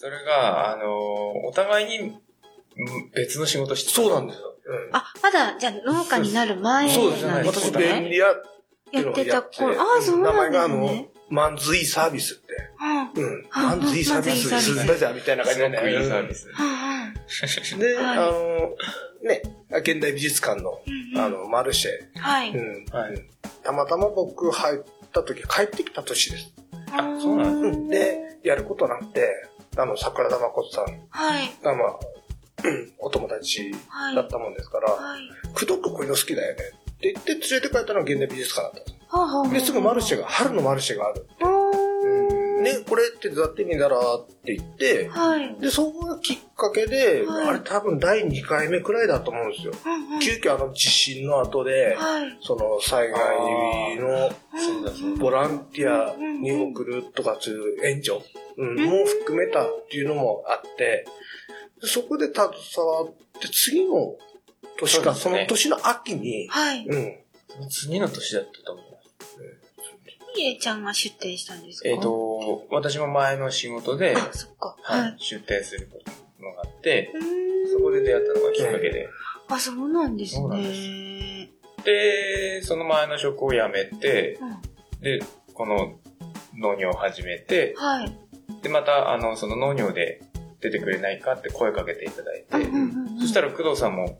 [0.00, 4.54] それが、あの、お互いにうん別の仕事してたそうなんですよ。
[4.92, 7.42] あ、まだ、じゃあ農家になる前なんそうでですすね。
[7.42, 7.48] ね。
[7.48, 8.26] 私、便利屋
[8.92, 9.36] やってた。
[9.38, 9.44] あ
[9.98, 12.54] あ、そう名なんで前があのすね。、マンズイサービスって。
[13.20, 16.28] うんマンズイサービス、マンズイサービススーパージャーみたいな感じですごくいいサーね。
[16.28, 16.48] ビス。
[16.48, 18.76] うんで、はいあの、
[19.22, 19.42] ね、
[19.80, 20.80] 現代美術館の、
[21.14, 21.90] うんあの、マルシェ。
[22.18, 22.50] はい。
[22.50, 22.84] うん。
[22.90, 23.22] はい。
[23.62, 24.80] たまたま僕入っ
[25.12, 26.54] た時、帰ってきた年です。
[26.92, 27.88] あそうなんうん。
[27.88, 29.28] で、やることになって、
[29.76, 31.50] ああの、桜田誠さんはい。
[31.62, 31.98] が、まあ、
[32.98, 34.14] お友達はい。
[34.14, 35.20] だったもんですから、はい。
[35.54, 41.26] くどくこういうの好きだよねって言って連れて帰ったのが現代美術館だったんですはあはあはあで、すぐマルシェが、春のマルシェがある。
[41.40, 41.59] おー
[42.60, 45.56] ね、これってざってみたらって言って、はい。
[45.60, 49.72] で、そこがきっかけで、はいあれ多分第2回目くらいだと思うんですよ。
[49.84, 52.38] うんうん急遽あの地震の後で、はい。
[52.42, 58.20] その災害のそうだそうだボランティアに送るとかそういう援助、
[58.58, 61.06] うん、んも含めたっていうのもあって、
[61.80, 64.16] でそこで携わって次の
[64.78, 66.86] 年か、そ,、ねの年の秋に、はい。
[66.86, 67.16] うん、
[67.70, 68.89] 次の年だったと思います。
[68.89, 68.89] み
[70.38, 71.88] えちゃんが出店したんですか？
[71.88, 74.76] えっ、、と、私も前の仕事で、あ、そっか。
[74.82, 75.10] ははい。
[75.12, 75.14] い、。
[75.18, 75.88] 出店する
[76.40, 77.12] のがあって、
[77.72, 79.08] そこで出会ったのがきっかけで、
[79.48, 81.50] あ、そうなんですそうなんね。
[81.84, 85.00] で、その前の職を辞めて、うん。
[85.02, 85.20] で、
[85.54, 85.98] この
[86.56, 88.16] 農業を始めて、はい。
[88.62, 90.20] で、また、あの、その農業で
[90.60, 93.20] 出てくれないかって声かけていただいて、うんうんうんうん。
[93.20, 94.18] そしたら工藤さんも、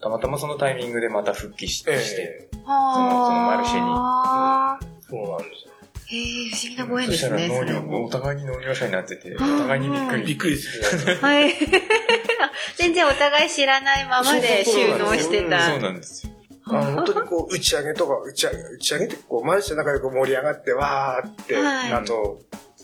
[0.00, 2.48] たまたまそのタイミングでまた復帰して、え。
[2.52, 5.72] そのそのマルシェにそうなんですよ。
[6.06, 7.72] へえ、不思議なご縁そしたらですね。
[7.72, 10.22] 農業、お互いに農業者になってて、おうん互いにびっくり。
[10.24, 11.20] びっくりするよね。
[11.20, 11.54] はい。
[12.76, 15.78] 全然お互い知らないままで収納してそうた。
[15.78, 16.32] なんですよ。
[16.64, 22.40] あの、本当にこう、打ち上げとか、打ち上げ、打ち上げって、こう、マルシェの中でこう盛り上がって、わーって、はいあと、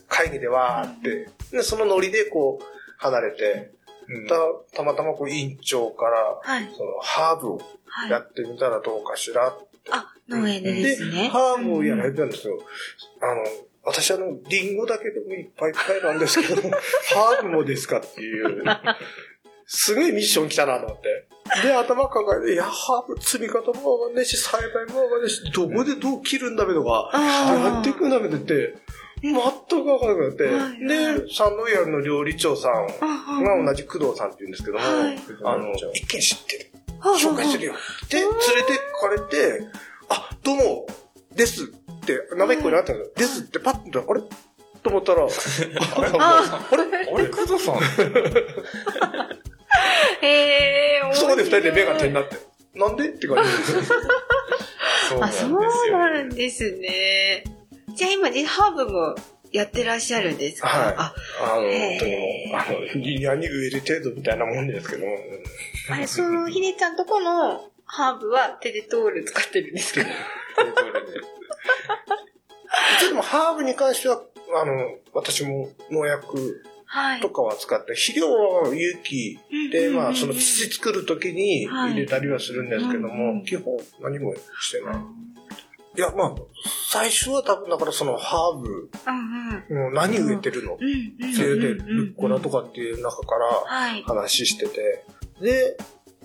[0.09, 2.64] 会議でわーって、で、そのノリでこう、
[2.99, 3.72] 離れて、
[4.09, 4.37] うんた、
[4.74, 6.68] たまたまこう、委員長から、はい。
[6.76, 8.20] その、ハーブをはいや。
[8.20, 9.55] ってみたらどうかしら。
[9.91, 11.28] あ、農園でですね。
[11.28, 12.59] ハーブをやられてたんですよ。
[13.20, 13.43] あの、
[13.84, 16.70] 私あの、リンゴだけでもいっぱいいっぱいなんですけども、
[17.14, 18.62] ハーブもですかっていう、
[19.66, 21.28] すごいミッション来たなと思って。
[21.62, 28.74] で、頭抱えて、いや、ハーブ積み方もわかんないし、栽培もわかんないし、どこでどう切るんだべとか、やっていくんだべって、
[29.22, 36.78] 全くわからなくなって、はいはいで、サンロイヤルの料理長さんあが同じ工藤さんって言うんですけども、はいあの、一見知ってる。
[37.01, 37.74] は紹介するよ。
[38.09, 39.66] で、連れてかれて、
[40.09, 40.86] あ、どうも、
[41.34, 41.68] ですっ
[42.05, 43.12] て、名前聞こえなかったんですよ。
[43.16, 44.20] ですってパッとあれ？
[44.82, 45.28] と思ったら、 あ
[46.70, 46.82] あれ？
[47.14, 47.76] あれ、工藤さん
[50.22, 52.36] へえ、そこで二人で目が点になって。
[52.74, 53.09] なんで？
[53.09, 53.92] って感じです。
[55.20, 55.51] あ、そう
[55.90, 57.44] なんですね。
[57.94, 59.14] じゃあ今、ハーブも
[59.53, 60.68] やってらっしゃるんですか？
[60.68, 62.18] はいあ、あの、本当にも
[62.53, 65.12] う、あの、リニアに植える程度みたいなもんですけども。
[65.90, 70.07] あれ、その、ひねちゃんとこのハーブはテレトール使ってるんですけど。
[72.99, 74.20] 一応でもハーブに関しては、
[74.62, 77.28] あの、私も農薬はいと。
[77.28, 79.38] かは使って、肥料は有機
[79.70, 84.94] で、まあ、その土作る時にはい入れたりはするんですけども、うん基本何もしてない。
[85.99, 86.34] いや、まあ、
[86.92, 89.82] 最初は多分だからそのハーブ、うんうん。
[89.82, 90.78] もう何植えてるの？
[90.80, 94.05] うんで、ルッコラとかっていう中からはい。
[94.05, 95.05] 話してて、
[95.42, 95.76] で、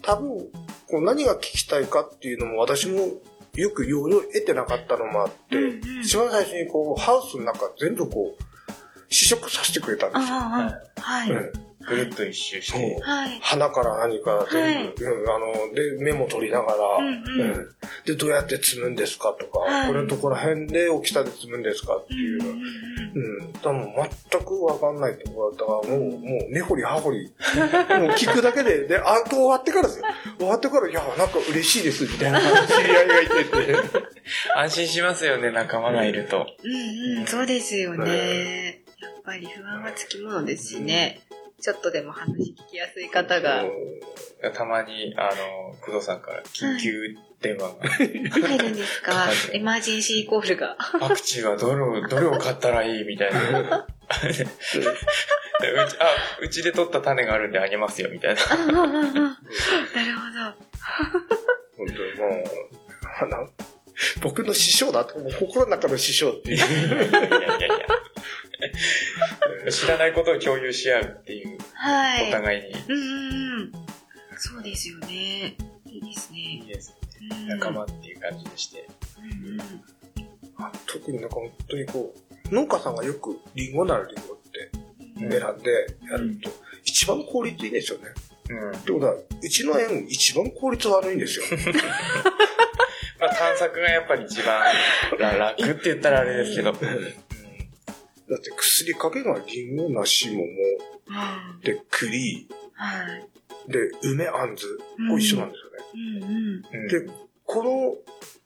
[0.04, 0.38] 多分、
[0.88, 3.00] こう何が聞きたいかっていうのも私も
[3.56, 8.44] よく要領得てなかったのもあって、うんうん一番最初にこう、ハウスの中全部こう、
[9.10, 10.36] 試食させてくれたんですよ。
[10.36, 11.32] はい。
[11.32, 11.52] うん
[11.88, 13.40] ぐるっと一周して、はい。
[13.42, 17.70] 花から何から全部、うんあの、で、メモ取りながら、うんうん
[18.06, 23.94] で、どうやって積むんですかとか、はいこれどこら辺で大きさで積むんですかっていうの、うん、多分
[24.32, 27.34] 全くわかんないところだったから、もう、もう、根掘り葉掘り、
[28.00, 30.06] もう聞くだけで、で、あ、終わってからですよ。
[30.38, 34.14] 終わってから、いや、なんか嬉しいです、みたいな知り合いがいてて。
[34.56, 36.48] 安心しますよね、仲間がいると。
[36.64, 38.84] うんうん、そうですよね。
[39.02, 41.22] やっぱり不安はつきものですしね。
[41.64, 43.64] ちょっとでも話聞きやすい方が
[44.54, 49.14] たまに、あの、工藤さんから緊急電話が、入るんですか？
[49.54, 50.76] エマージェンシーコールが。
[51.00, 53.88] パクチーはどれを、 どれを買ったらいいみたいな。
[55.62, 56.06] でうち、あ、
[56.42, 58.42] うちで取った種があるんであげますよ、みたいな。
[58.42, 58.90] なるほど。
[61.78, 62.44] 本当にもう、
[64.22, 66.58] 僕の師匠だと、もう心の中の師匠っていう。
[66.58, 66.78] いやいや
[67.08, 67.12] い
[67.70, 67.80] や。
[69.72, 72.30] 知らないことを共有し合うっていう、はい。
[72.30, 72.84] お互いに。
[72.88, 73.00] うんうん
[73.62, 73.72] うん。
[74.38, 75.56] そうですよね。
[75.86, 76.40] いいですね。
[76.40, 76.96] いいです。
[77.32, 78.88] うん仲間っていう感じでして。
[79.20, 79.60] うんうん
[80.56, 82.14] あ特になんか本当にこ
[82.52, 84.70] う、農家さんがよくリンゴならリンゴって
[85.18, 85.40] 選んで
[86.12, 86.52] やると、
[86.84, 88.06] 一番効率いいんですよね。
[88.50, 88.72] うん。
[88.72, 91.46] ってことは、うちの園一番効率悪いんですよ。
[93.24, 94.62] まあ探索がやっぱり一番
[95.20, 96.72] ら楽って言ったらあれですけど。
[96.72, 96.78] うん
[98.26, 100.46] だって薬かけがリンゴ、梨、桃、う
[101.58, 103.04] んで、栗、は
[103.68, 103.72] い。
[103.72, 104.66] で、梅、あんず、
[105.10, 105.86] これ一緒なんですよね。
[105.94, 106.84] うんうん。
[106.84, 107.14] うんで、
[107.44, 107.72] この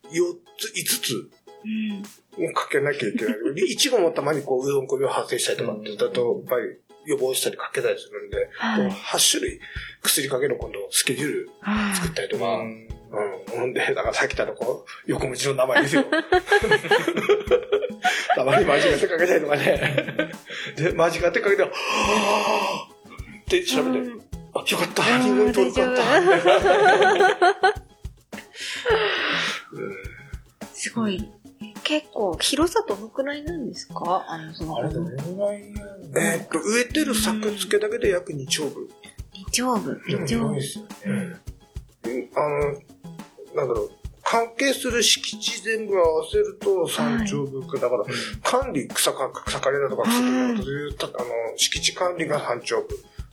[0.09, 1.30] 4つ、5
[1.63, 2.03] うん。
[2.03, 3.55] つをかけなきゃいけない。
[3.55, 9.59] で、いちごもたまにこう、うどんこびを発生したりとかってだと、やっぱり予防したりかけたりするんで、はいこう8種類
[10.01, 11.49] 薬かけの今度スケジュール
[11.95, 12.86] 作ったりとか、うん
[13.64, 13.74] うん。
[13.74, 16.05] で、だからさっき言ったの、こう、横道の名前ですよ。
[18.36, 20.32] たまに間違ってかけたりとかね。
[20.76, 21.72] で、間違ってかけて、はぁー
[23.41, 24.22] って調べて、うん
[24.55, 26.03] あ、よかった、うんリンゴに取るかった。
[30.74, 31.30] すごい。
[31.84, 34.26] 結構、広さどのくらいなんですか？
[34.28, 35.64] あの、その、あれどれぐらい
[36.16, 38.88] えーっと、植えてる作付けだけで約2丁分。
[39.34, 40.62] 二丁分、二丁分広いで。
[40.68, 41.36] すよね。
[42.36, 42.82] あの、
[43.58, 43.91] なんだろう、
[44.24, 48.05] 関係する敷地全部合わせると3丁分く、だから、
[48.43, 52.88] 管理、草か、草刈りだとか、草取りだとかいあの、敷地管理が3丁分。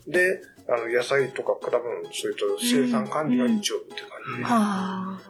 [0.09, 4.45] で、あの、野菜とか果物、それと生産管理が2丁分って感じで。
[4.45, 5.20] はあ。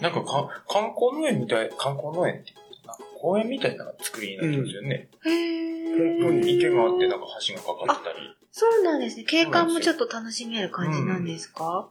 [0.00, 2.54] なんかか観光農園みたい、観光農園って
[2.86, 5.08] なんか公園みたいな作りになってますよね。
[5.24, 6.22] へえ。
[6.22, 8.36] 本当に池があってなんか橋がかかってたり。
[8.52, 9.24] そうなんですね。
[9.24, 11.88] 景観もちょっと楽しめる感じなんですか、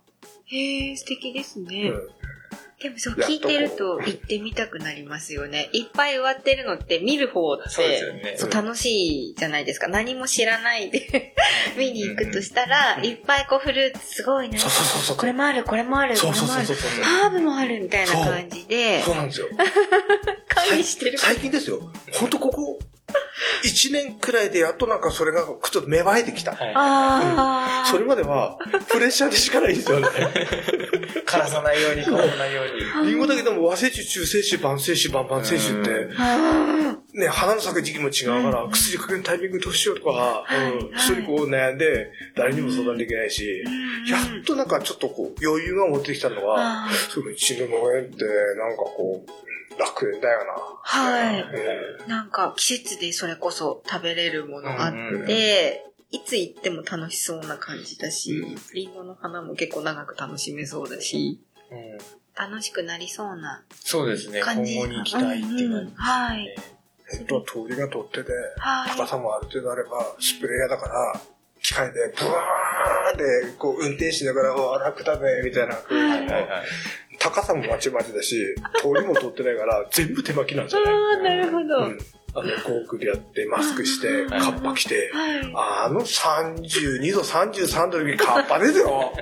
[0.51, 1.89] へえ、素敵ですね。
[1.89, 2.09] うん
[2.79, 5.69] でもそう聞いてると行ってみたくなりますよね。
[5.73, 9.89] いっぱい植わってるのって見る方ってそうねそう楽しいじゃないですか。
[9.89, 11.35] 何も知らないで
[11.77, 14.57] 見に行くとしたら、いっぱいこうフルーツすごいね。
[14.57, 15.17] そうそうそうそう。
[15.17, 16.65] これもある、これもある、こそうそうれもある。
[16.67, 17.03] そうそうそう。
[17.03, 19.49] ハーブもあるみたいな感じでそうなんですよ。
[20.47, 21.17] 管理してる。
[21.17, 21.81] 最近ですよ。
[22.13, 22.79] ほんとここ、
[23.63, 26.53] 1年くらいでやっとなんかそれがちょっと芽生えてきた。
[26.53, 26.73] はい。
[26.75, 27.85] ああ。
[27.85, 28.57] それまでは、
[28.89, 30.07] プレッシャーでしかないんですよね。
[31.25, 32.61] 枯らさないように、こぼさないよ
[33.01, 33.09] うに。
[33.11, 40.45] リンゴだけでも和製種、中製種、晩製種、晩々製種って、あね、花の咲く時期も違うから、薬かけるタイミングどうしようとか、
[40.81, 48.25] うん、一人こう悩んで、誰にも相談できないし、ーやっとなんかちょっとこう、余裕が持ってきたのは、あーそういう一の農園って、
[48.57, 49.29] なんかこう、
[49.79, 50.53] 楽園だよな。
[50.81, 51.45] はい。
[51.55, 55.01] えなんか季節でそれこそ食べれるものあって、う
[55.81, 61.39] んうんいつ行っても楽しそうな感じだし、うんリンゴの花も結構長く楽しめそうだし、
[61.71, 61.97] うん
[62.35, 64.39] 楽しくなりそうなそうですね。
[64.39, 64.79] 今後感じ。
[64.79, 65.93] に行きたいっていう感じ。
[65.97, 66.55] はい。
[67.13, 68.97] ー本当は通りが通ってて、はい。
[68.97, 71.21] 高さもある程度あれば、スプレーヤーだから、
[71.61, 75.75] 機械でブワーって、こう運転しながら、うわ楽だね、みたいな。
[75.75, 76.47] はいはいはい。
[77.19, 80.91] 高さもまちまちだし、通りも通ってないから、全部手巻きなんですよね。
[80.91, 81.77] ああ、なるほど。
[81.77, 81.99] うん。
[82.35, 85.41] あの、ゴーグルやって、マスクして、うんカッパ着て、はい。
[85.55, 89.13] あの32度、33度の時カッパですよ。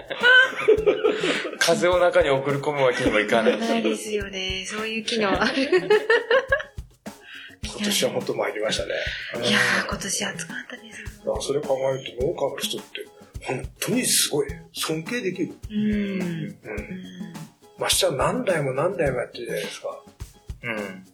[1.60, 3.60] 風を中に送り込むわけにもいかない。
[3.60, 4.64] ないですよね。
[4.66, 5.54] そういう機能ある。
[7.64, 8.94] 今年は本当参りましたね。
[9.48, 11.48] いやー、今年暑かったです。
[11.48, 13.08] それ考えると農家の人って、
[13.44, 14.48] 本当にすごい。
[14.74, 15.54] 尊敬できる。
[15.70, 15.78] うん。
[15.82, 16.22] うん。
[16.22, 16.58] うん。
[17.78, 20.04] ましては何代も何代もやってるじゃないですか。
[20.64, 21.06] うん。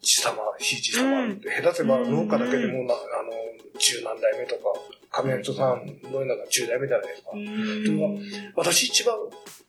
[0.00, 3.32] 地様、ひいじ様って、下手せば農家だけでもな、あの、
[3.78, 4.62] 十何代目とか、
[5.10, 7.30] 亀人さんの中十代目じゃないですか。
[7.34, 8.52] うん。
[8.56, 9.16] 私一番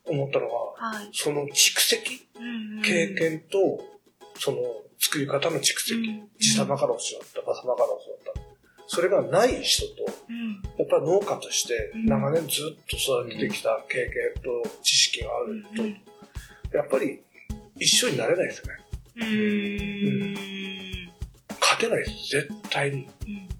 [0.06, 1.08] 思ったのは、はい。
[1.12, 3.80] その蓄積、うん経験と、
[4.38, 4.58] その
[5.04, 6.98] 作り方の蓄積、うん地様から教わっ
[7.32, 8.40] た、場様から教わった。
[8.86, 10.52] それがない人と、うん。
[10.78, 16.00] やっぱり農家としてうん長年ずっと育ててきた経験と知識があると、うん
[16.72, 17.20] やっぱり
[17.78, 18.72] 一緒になれないですよね。
[19.16, 20.34] うーん。
[21.60, 23.08] 勝てないです、絶対に。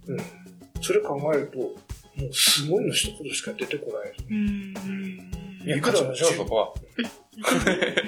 [0.09, 0.20] うん。
[0.80, 4.24] それ考えると、もうすごいの一言しか出てこないです。
[4.28, 4.74] うん。
[5.64, 6.74] いや、勝ちましょう、そこは。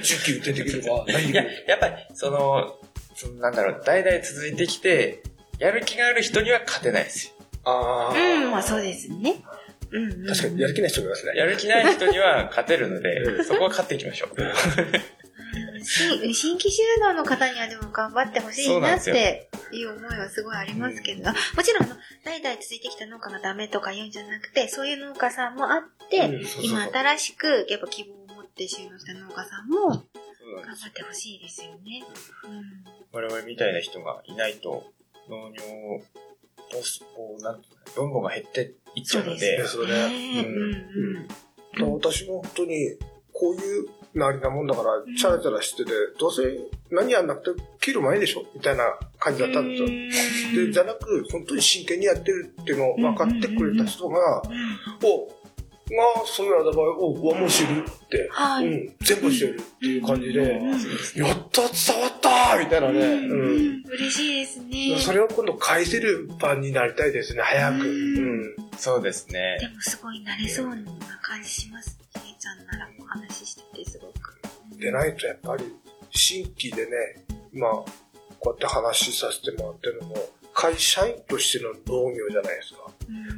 [0.02, 2.80] 10球 出てくれば何いや、やっぱり、その、
[3.16, 5.22] そのなんだろう、代々続いてきて、
[5.58, 7.32] やる気がある人には勝てないですよ。
[7.64, 9.42] あうん、まあそうですね。
[9.90, 10.26] うんうん。
[10.26, 11.32] 確かにやる気ない人もいますね。
[11.34, 14.30] やる気ない人には勝てるので、そこは勝っていきましょう。
[15.82, 30.04] 新新規収納の方にはでも頑張ってほしいなっていう思いはすごいありますけど、あもちろんあの、代々続いてきた農家がダメとか言うんじゃなくて、そういう農家さんもあって、うんそうそうそう今新しくやっぱ希望を持って収納した農家さんも
[30.54, 32.04] 頑張ってほしいですよね。
[32.44, 32.84] うん。
[33.12, 34.84] 我々みたいな人がいないと、
[35.28, 36.00] 農業を、
[37.14, 39.92] こう、なんていうの分母が減っていっちゃうので、そうね。
[39.92, 41.92] ねうんうんうん。
[41.94, 42.96] 私も本当に、
[43.32, 46.42] こういうなりなもんだから、チャラチャラしてて、どうせ
[46.90, 48.84] 何やんなくて切る前でしょみたいな
[49.18, 50.66] 感じだったんですよ。
[50.66, 54.42] で、じゃなく、本当に真剣にやってるっていうのを分かってくれた人が、
[55.04, 55.28] お、
[55.90, 60.80] が、そういうアドバイお、うわ、もう知るって、はいうん、全部してるっていう感じで、うんうん
[61.16, 63.82] やった伝わったみたいなね、うんうん。
[63.86, 64.98] 嬉しいですね。
[64.98, 67.84] それを今度返せる場になりたいですね、早く。
[67.84, 68.56] ううんん。
[68.78, 69.68] そうですねで。
[69.68, 70.74] もすごい慣れそうな
[71.22, 71.98] 感じします。
[72.14, 74.36] ひげちゃんならお話ししててすごく。
[74.78, 75.64] でないとやっぱり、
[76.10, 76.90] 新規でね、
[77.52, 77.86] まあ、こ
[78.46, 80.16] うやって話しさせてもらってるのも、
[80.56, 82.78] 会社員としての農業じゃないですか。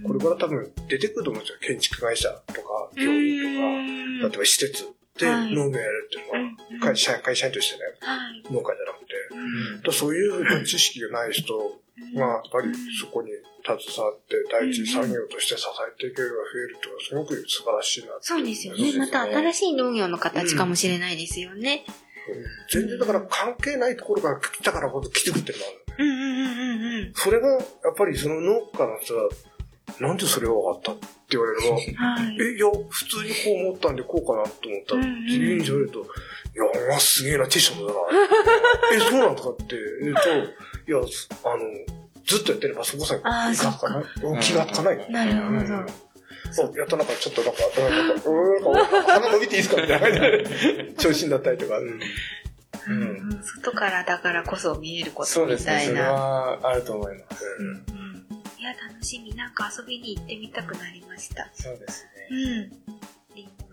[0.07, 1.59] これから多分出てくると思うんですよ。
[1.61, 4.85] 建築会社とか、病院とか、例えば施設
[5.19, 7.83] で農業やるっていうのは、会社会社員としてね、
[8.53, 13.31] 農家じゃなくて、そういう知識がない人が、やっぱりそこに
[13.67, 18.97] 携わって第一産業として支えていけるが増えるっていうのはすごく素晴らしいなそうですよね。
[18.97, 21.85] また新しい農業の形かもしれないですよね。
[22.71, 26.28] 全然だから関係ないところから来たからほどきつくってのがある、うんうんうんうん。
[27.15, 27.61] それが、やっ
[27.97, 29.29] ぱりその農家の人は、
[30.01, 38.01] なんでそれが分かったって言われれば、はい、え、いや、普通にこう思ったんでこうかなと思ったら、次に言われると、いや、ますげえな、ティッシュもだな。
[38.95, 41.63] え、そうなんとかって、えっと、いや、あの、
[42.25, 43.19] ずっとやってればそこさえ
[43.55, 44.05] 気がつかない。
[44.41, 45.11] 気がつかない。
[45.11, 45.93] なるほど。
[46.53, 51.79] そう、やったなんかちょっとなんか、なんか、うん、鼻伸びていいですかみたいな 調子になったりとか。
[51.79, 52.01] うん
[52.89, 55.45] うん、外からだからこそ見えることみたいな。
[55.45, 57.45] そうですね、それはあると思います。
[57.59, 57.77] うん、
[58.59, 59.35] いや、楽しみ。
[59.35, 59.55] なん。
[59.55, 61.51] か遊びに行ってみたくなりました。
[61.53, 62.29] そうですね。
[62.31, 63.68] うん。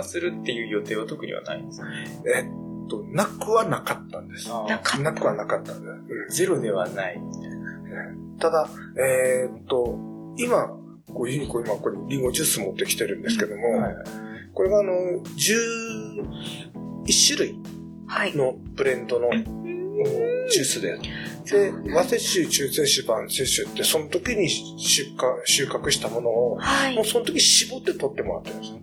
[0.00, 1.62] 化するっていう予定は特にはない。
[1.62, 1.86] んですか
[2.36, 4.48] えっと、なくはなかったんです。
[4.48, 6.36] なくはなかったんです。
[6.38, 7.18] ゼロではない。
[7.18, 9.98] みただ、えー、っと、
[10.36, 10.68] 今、
[11.12, 13.82] こういうふうにこう今ここにリンゴジュース持ってきてるんですけども、うん。
[13.82, 13.94] はい、
[14.54, 14.92] これがあの、
[15.36, 16.24] 11
[17.26, 17.58] 種類
[18.36, 19.44] のブレンドの、はい、
[20.04, 20.98] ジュースで、
[21.50, 28.80] で、和摂取、中摂取、晩摂取って、その時に出荷、収穫したものを、はい、もうその時絞って取ってもらってるんですよ。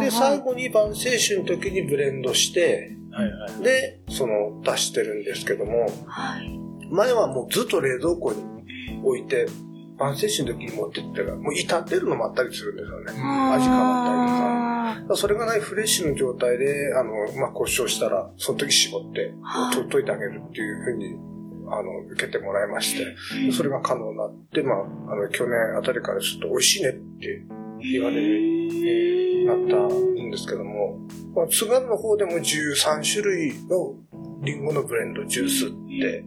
[0.00, 6.58] で、最後に晩摂取の時にブレンドして、はいはい、で、その出してるんですけども、はい、
[6.90, 8.42] 前はもうずっと冷蔵庫に
[9.04, 9.46] 置いて、
[9.98, 13.10] 晩摂取の時に持ってったら、もう傷んでるのもあったりするんですよね。
[13.10, 15.16] 味変わったりとか。
[15.16, 19.34] それがないフレッシュの状態で、あの、まあ、故障したら、その時絞って、
[19.72, 21.16] 取っといてあげるっていうふうに
[21.68, 23.16] あの、受けてもらいまして、
[23.52, 27.44] それが可能になって、まあ、あの、去年あたりからちょっと美味しいねって
[27.80, 28.62] 言われる
[29.46, 29.56] なっ
[29.88, 30.98] たんですけども、
[31.34, 33.94] まあ、津軽の方でも13種類の
[34.42, 35.70] リンゴのブレンドジュースっ
[36.00, 36.24] て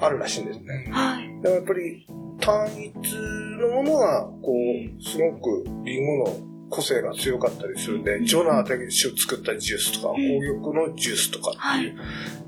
[0.00, 0.88] あるらしいんですね。
[0.90, 1.40] はい。
[1.44, 2.06] やっぱり
[2.40, 3.14] 単一
[3.60, 11.96] のものが、こう、すごくリンゴの個性が強かったりするんで、ジョナーで作ったジュースとか、紅玉のジュースとかっていう、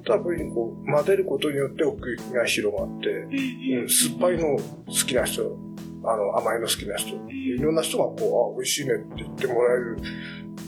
[0.05, 5.57] 多分こう混ぜることによって奥行きが広がって、うん、酸っぱいの好きな人、
[6.05, 9.97] あの甘いの好きな人、いろんな人がこう、あ、美味しいねって言ってもらえる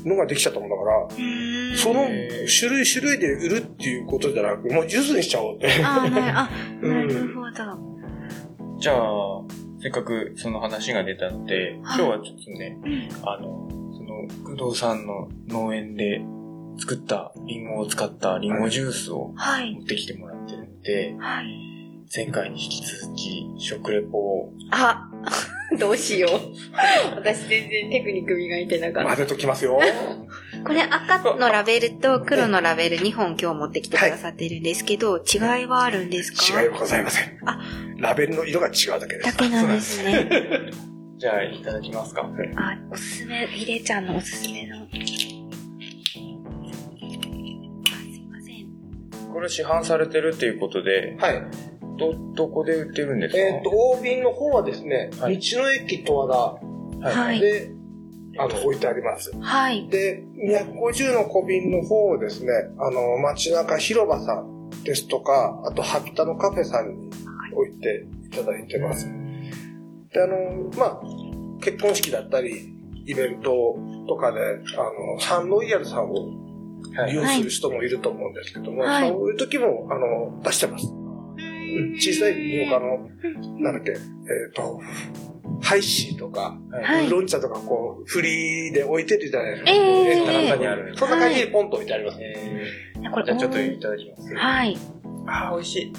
[0.05, 2.07] のができちゃったもんだから、その
[2.49, 5.69] 種類種類で売るっていうことじゃなく、もうジュースにしちゃおうって。
[5.85, 6.09] あ、
[6.83, 8.02] なるほど。
[8.83, 8.99] じゃあ、
[9.81, 12.81] せっかくその話が出たので、今日はちょっとね、
[13.23, 16.21] あの、その、工藤さんの農園で
[16.81, 21.47] 作ったリンゴを使ったリンゴジュースを持ってきてもらってるので、はい、
[22.13, 24.53] 前回に引き続き食レポを。
[24.73, 25.09] あ
[25.79, 27.17] どうしよう。
[27.17, 29.09] 私全然テクニック磨いてなかった。
[29.09, 29.81] 混ぜときますよ。
[30.65, 35.23] これ赤のラベルと黒のラベル2本今日持ってきてくださってるんですけど、はい、
[35.61, 36.61] 違いはあるんですか？
[36.63, 37.39] 違いはございません。
[37.45, 37.61] あ、
[37.99, 39.27] ラベルの色が違うだけです。
[39.27, 40.29] だけなんですね。
[41.19, 42.29] じゃあ、いただきますか。
[42.57, 44.89] あ、おすすめ、ひでちゃんのおすすめの。
[49.33, 51.43] これ市販されてるっていうことで、はい。
[52.35, 53.39] ど、どこで売ってるんですか？
[53.39, 56.29] えっ、と、大瓶の方はですね、はい、道の駅十和
[57.03, 57.41] 田はい。
[57.41, 57.71] で、
[58.39, 59.33] あの、置いてあります。
[59.41, 59.89] はい。
[59.89, 67.11] で、250の小瓶の方をですね、あの、街中広場さんですとか、あと、ハピタのカフェさんに
[67.55, 69.07] 置いていただいてます。
[70.13, 71.01] で、あの、まあ、
[71.61, 72.73] 結婚式だったり、
[73.05, 73.77] イベント
[74.09, 76.15] とかで、あの、サンロイヤルさんを
[77.09, 80.87] 利用する人もいると思うんですけども、はい、そういう時も、あの、出してます。
[81.97, 83.09] 小さい農家の、
[83.61, 84.81] なんだっけ、えっ、ー、と、
[85.61, 89.71] ハイシーとか、はい、ウーロン茶とかこう、フリーで置いてるじゃないですか。
[89.71, 90.97] えー、棚田にある。
[90.97, 92.19] そんな感じでポンと置いてあります。
[92.21, 94.35] えー、これじゃあちょっといただきます。
[94.35, 94.79] はい。
[95.27, 95.93] ああ、美味しい。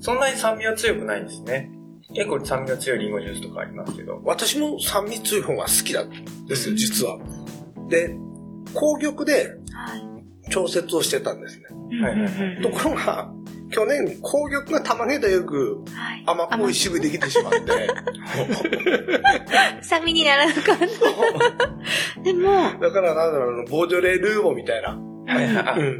[0.00, 1.70] そんなに酸味は強くないんですね。
[2.14, 4.20] 結構酸味が強いリンゴジュースとかありますけど。
[4.24, 7.18] 私も酸味強い方が好きなんですよ、実は。
[7.88, 8.14] で、
[8.74, 9.56] 紅玉で
[10.50, 11.64] 調節をしてたんですね。
[12.02, 12.10] は
[12.58, 13.32] い、ところが、
[13.70, 16.22] 去年、紅玉が玉ねぎとよくはい。
[16.26, 17.60] 甘っぽい渋できてしまって、
[19.82, 20.76] 臭みにならなかった。
[22.22, 22.50] でも、
[22.80, 24.98] だからなんだろう、あのボージョレ・ルーボみたいな。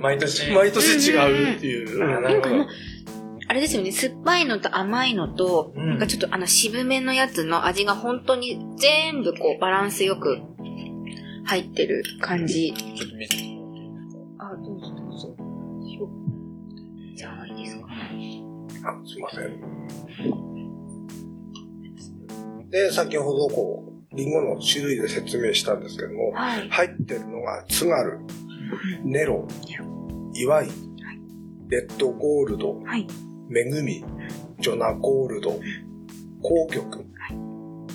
[0.00, 0.52] 毎年。
[0.52, 1.98] 毎年違うっていう。
[1.98, 2.66] なんかな、
[3.46, 10.38] あれですよね、酸っぱいのと甘いのと、うんなんかちょっとあの渋めのやつの味が本当に全部こうバランスよく
[11.44, 12.72] 入ってる感じ。
[12.72, 13.06] ちょ
[18.86, 19.60] あすいません。
[22.70, 26.68] で、先ほどこう、リンゴの種類で説明したんですけども、はい。
[26.68, 28.20] 入ってるのが津軽、
[29.04, 29.46] ネロ、
[30.34, 30.68] 祝い、
[31.68, 33.06] レッドゴールド、はい。
[33.48, 34.04] めぐみ、
[34.60, 35.58] ジョナゴールド、
[36.42, 37.04] 紅玉、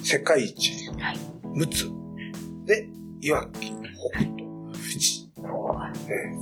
[0.04, 1.18] 世界一、はい。
[1.56, 2.90] 陸奥、で、
[3.22, 4.39] いわき、北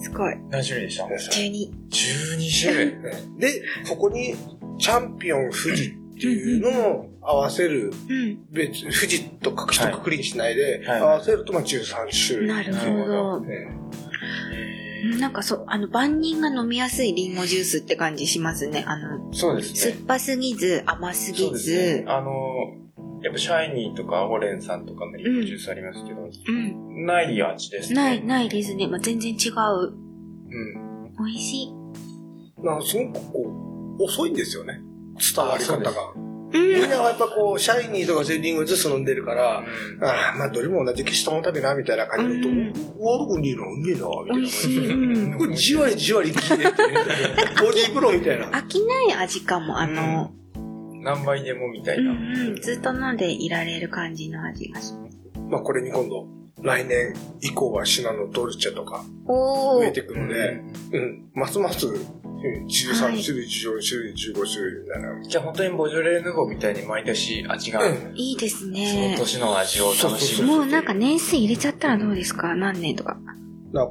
[0.02, 0.36] すごい。
[0.50, 1.08] 何種類でした？
[1.08, 1.72] です12。
[1.90, 2.92] ?12 種類。
[3.40, 4.36] で、ここに
[4.80, 8.40] チャンピオン富士っていうのを合わせる、うん。
[8.52, 12.48] 別に富士とく一括りにしないで、はい合わせるとまあ13種類。
[12.48, 13.42] なるほど。
[13.42, 13.68] ね
[15.20, 18.84] なんかそう、あの、万人が飲みやすいリンゴジュースって感じしますね。
[18.88, 19.92] あの、そうですね。
[19.94, 22.06] 酸っぱすぎず、甘すそうですぎずね。。
[22.08, 22.32] あの、
[23.28, 27.06] やっぱシャイニーとかアゴレンさんとかのリンゴジュースありますけど、うん。
[27.06, 27.96] ない味ですね。
[27.96, 28.88] ない、ないですね。
[28.88, 29.92] まあ、全然違う。
[29.92, 31.14] うん。
[31.18, 31.74] 美味しい。
[32.64, 34.80] なんかすごくこう、遅いんですよね。
[35.36, 35.92] 伝わり方が。
[36.16, 44.94] うんみんなはやっぱこう、シャイニーとかセリングジュース飲んでるから、うんああ、まあどれも同じ消し玉食べな、みたいな感じだと、うん悪くねえな、うめえな、みたいな美感味しい。
[44.94, 45.38] うん。
[45.38, 46.72] これじわりじわり消えて、
[47.62, 48.50] ボディープロみたいな。
[48.52, 49.78] 飽きない味かも。
[49.78, 50.32] あの、
[51.08, 52.42] 何杯でもみたいうんな。
[52.42, 52.56] うん。
[52.62, 55.18] ずっと飲んでいられる感じの味がします。
[55.50, 56.28] まあこれに今度、
[56.62, 60.02] 来年以降はシナノドルチェとか増えて。
[60.02, 62.02] くるので、うん、ますます、うん
[62.38, 65.24] 13はい種類、14種類、15種類みたいな。
[65.24, 69.16] じゃあ本当にボジョレ・ヌーボーみたいに毎年味が、うんいいですそのね。
[69.18, 70.48] 年の味を楽しむ。
[70.48, 72.54] もうなんか年数入れちゃったらどうですか？
[72.56, 73.18] 何年とか。
[73.74, 73.90] な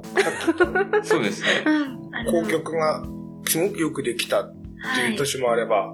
[1.02, 1.48] そうですね。
[1.66, 2.14] うん。
[2.14, 3.04] あの紅曲が
[3.46, 4.54] すごくよくできたっ
[4.96, 5.92] ていう年もあれば、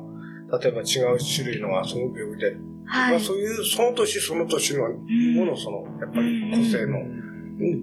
[0.60, 3.12] 例えば違う種類のがすごくよくで、はい。
[3.12, 6.98] まあそういうその年その年のうんものその、やっぱり個性の、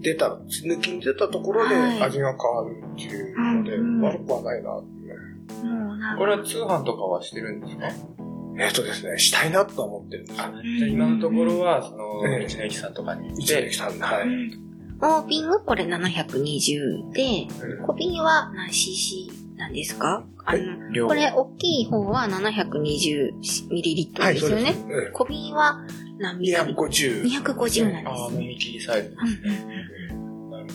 [0.01, 0.27] 出た、
[0.65, 2.03] 抜きに出たところではい。
[2.03, 5.13] 味が変わるっていうので、うん悪くはないなってね。
[6.17, 7.87] これは通販とかはしてるんですか？
[8.59, 10.51] えっとですね、したいなとは思ってるんですじゃあ
[10.87, 13.29] 今のところは、その、ええ道の駅さんとかに。
[13.29, 14.27] 行っ一年て、来たんで、はい。
[14.27, 14.51] うん。
[14.99, 17.85] 大瓶がこれ720で、うん。
[17.87, 20.23] 小瓶は何 cc なんですか？
[20.45, 24.63] あの、量これ大きい方は 720ml はい、そうですよね。
[24.63, 24.85] です。
[24.87, 25.85] うん小瓶は
[26.17, 27.23] 何ミリ250。
[27.43, 28.43] 250なんああ、ですね。
[28.43, 29.21] 飲み切りサイズですね。
[30.49, 30.67] なる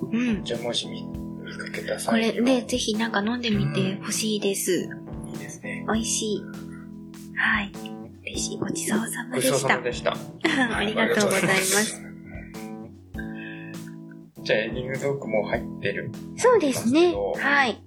[0.00, 0.08] ほど。
[0.12, 0.42] うん。
[0.44, 4.72] じゃあもし見見かけたこ際にはれでぜひなんか飲んでみてほしいです。
[4.72, 5.84] いいですね。
[5.92, 6.42] 美味しい。
[7.36, 7.72] はい。
[8.26, 8.58] 嬉しい。
[8.58, 10.14] ごちそうさまごちそうでした。
[10.16, 10.44] さまでし
[10.74, 10.76] た。
[10.76, 12.00] ありがとうございます。
[14.42, 16.10] じゃあエンディングトークも入ってる。
[16.36, 17.14] そうですね。
[17.36, 17.82] はい。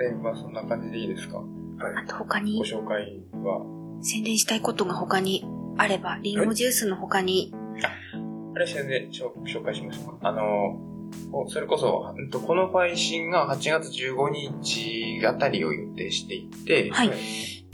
[0.00, 1.42] 宣伝はそんな感じでいいですか？
[1.80, 3.64] あと他にご紹介は？
[4.02, 5.44] 宣伝したいことが他に
[5.76, 7.54] あれば、リンゴジュースの他に。
[8.54, 10.28] あれ宣伝しょ紹介しましょうか？
[10.28, 10.78] あの、
[11.32, 12.14] おそれこそ、
[12.46, 17.10] この配信が8月15日あたりを予定していて、はい。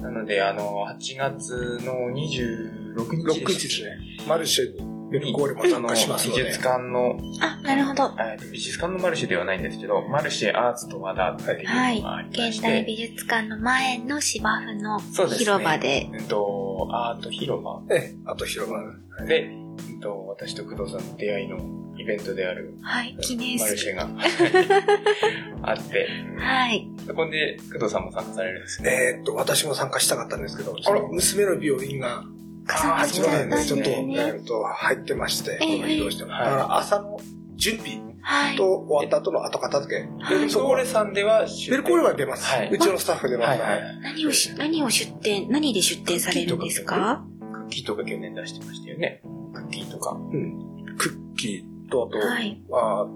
[0.00, 3.98] なので、あの、8月の26 6日日ですね。
[4.28, 6.42] マルシェにベルコーレも参加しますので。
[6.42, 8.12] 美術館の、あ、なるほど。
[8.50, 16.10] 美術館のマルシェではないんですけど、マルシェアーツと和田っていうのはいがありまし現代て、美術館の前の芝生のそうですね広場で。
[16.12, 18.78] うんと、アート広場ええ、あと広場。
[19.26, 21.58] で、うんと、私と工藤さんの出会いの
[21.98, 23.16] イベントであるはい。
[23.20, 23.58] 記念。
[23.58, 24.08] マルシェが
[25.62, 26.88] あって、はい。
[27.06, 28.90] そこで工藤さんも参加されるんですね。
[28.90, 30.74] えーっと、私も参加したかったんですけど、
[31.10, 32.24] 娘の病院が、
[32.68, 36.30] 重なっちゃったんね、ちょっと、ですえっと、入ってまして、移動しても。
[36.30, 37.20] だはいから朝の
[37.56, 38.56] 準備はい。
[38.56, 40.02] と終わった後の後片付け。
[40.34, 42.44] ベルコーレさんでは出ベルコーレは出ます。
[42.52, 43.48] はいうちのスタッフ出ます。
[43.50, 44.00] はいはい。
[44.02, 47.24] 何をし、何を出店、何で出店されるんですか？
[47.52, 49.22] クッキーとか去年出してましたよね。
[49.54, 50.16] クッキーとか。
[50.16, 50.96] うん。
[50.98, 53.06] クッキーと、あと、はいあ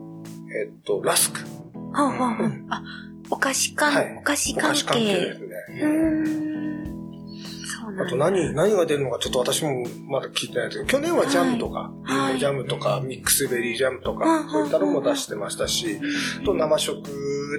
[0.64, 1.40] えーっと、ラスク。
[1.92, 2.82] はあ、はあはあ、あ、
[3.30, 5.34] お菓子関、はいお菓子関係で係。
[5.34, 5.48] すね。
[5.82, 6.19] うーん。
[8.06, 12.30] あと何、何が出るのかちょっと私もまだ聞いてないですけど、去年はジャムとか、リはい。
[12.30, 15.98] ンゴジャムとか、ミックスベリージャムとはいか、そういったのも出してましたし、
[16.40, 17.02] あと生食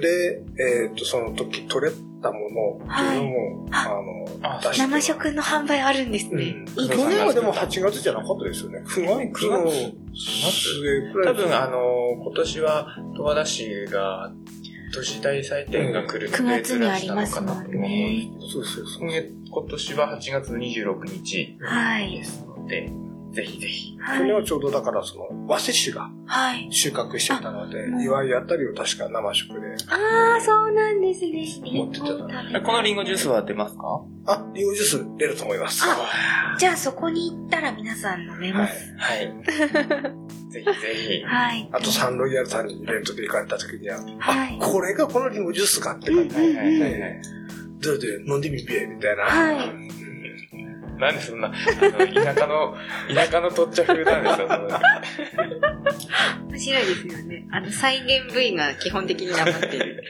[0.00, 0.42] で、
[0.84, 3.92] えっと、その時取れたものっていうのも、はい。
[4.42, 6.64] あの、あ出して生食の販売あるんですね。
[6.76, 6.88] うん。
[6.88, 8.82] 去年はでも8月じゃなかったですよね。
[8.86, 11.78] 9月の末くらい多分、あの、
[12.22, 12.86] 今年は、
[13.16, 14.32] 十和田市が、
[14.92, 18.30] 都市大祭典が来る9月にありますもんね。
[18.40, 19.08] そうそうそう。
[19.08, 22.24] 今年は8月の26日はいで。
[22.24, 22.92] すので、
[23.32, 23.96] ぜひぜひ。
[23.96, 24.36] 去年は。
[24.36, 26.68] はいちょうどだからその、和紙市がはい。
[26.70, 29.66] 収穫してたのであもう、祝いあたりを確か生食で。
[29.88, 31.46] ああ、そうなんですね。
[31.72, 33.82] 持ってたなこのリンゴジュースは出ますか？
[34.26, 35.82] あ、リンゴジュース出ると思います。
[35.84, 38.94] あじゃあそこに行ったら皆さん飲めます。
[38.98, 39.32] はい。
[40.50, 40.72] ぜひぜ
[41.18, 41.24] ひ。
[41.24, 41.68] はい。
[41.72, 44.58] あとサンロイヤルさんにイベントで行かれた時には、はい。
[44.60, 46.38] これがこのリンゴジュースかってうん感じ。
[46.38, 46.56] うんうん。
[46.58, 47.22] はいはいはいはい。
[47.80, 49.22] どれで飲んでみべみたいな。
[49.24, 49.92] はい
[51.02, 52.76] なんでそんな、あの、田舎の、
[53.12, 54.48] 田舎のとっちゃ風なんですよ、
[56.48, 57.48] 面白いですよね。
[57.50, 60.04] あの、再現部位が基本的になってる。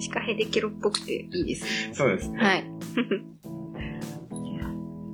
[0.00, 1.94] シカヘデケロっぽくていいですね。
[1.94, 2.38] そうですね。
[2.38, 2.64] はい。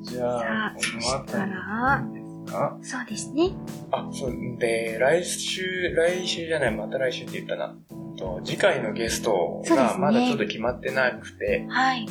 [0.02, 3.50] じさゃあこの後ら、そうですね。
[3.92, 7.76] あ、そう、で、来週、来週じゃない、また来週って言ったな。
[8.16, 12.06] と次回のゲストがまだちょっと決まってなくて、はい。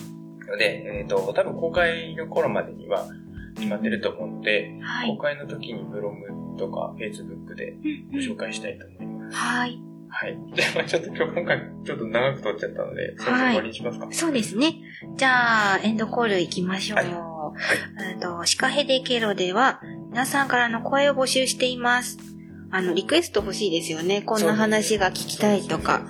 [0.49, 3.07] ので、えっ、と、多分公開の頃までには
[3.55, 5.09] 決まってると思うので、はい。
[5.09, 7.77] 公開の時にブログとか Facebook で
[8.11, 9.37] ご紹介したいと思います。
[9.37, 9.79] はい。
[10.09, 10.37] はい。
[10.53, 14.07] じゃあ、ちょっと今日、今回、ちょっと長く撮っちゃったので、そろそろ終わりにしますか。
[14.11, 14.75] そうですね。
[15.15, 16.97] じゃあ、エンドコール行きましょう。
[16.97, 17.29] はい
[18.11, 22.17] えっと、シカヘデケロでは、皆さんからの声を募集しています。
[22.71, 24.21] あの、リクエスト欲しいですよね。
[24.21, 26.01] こんな話が聞きたいとか。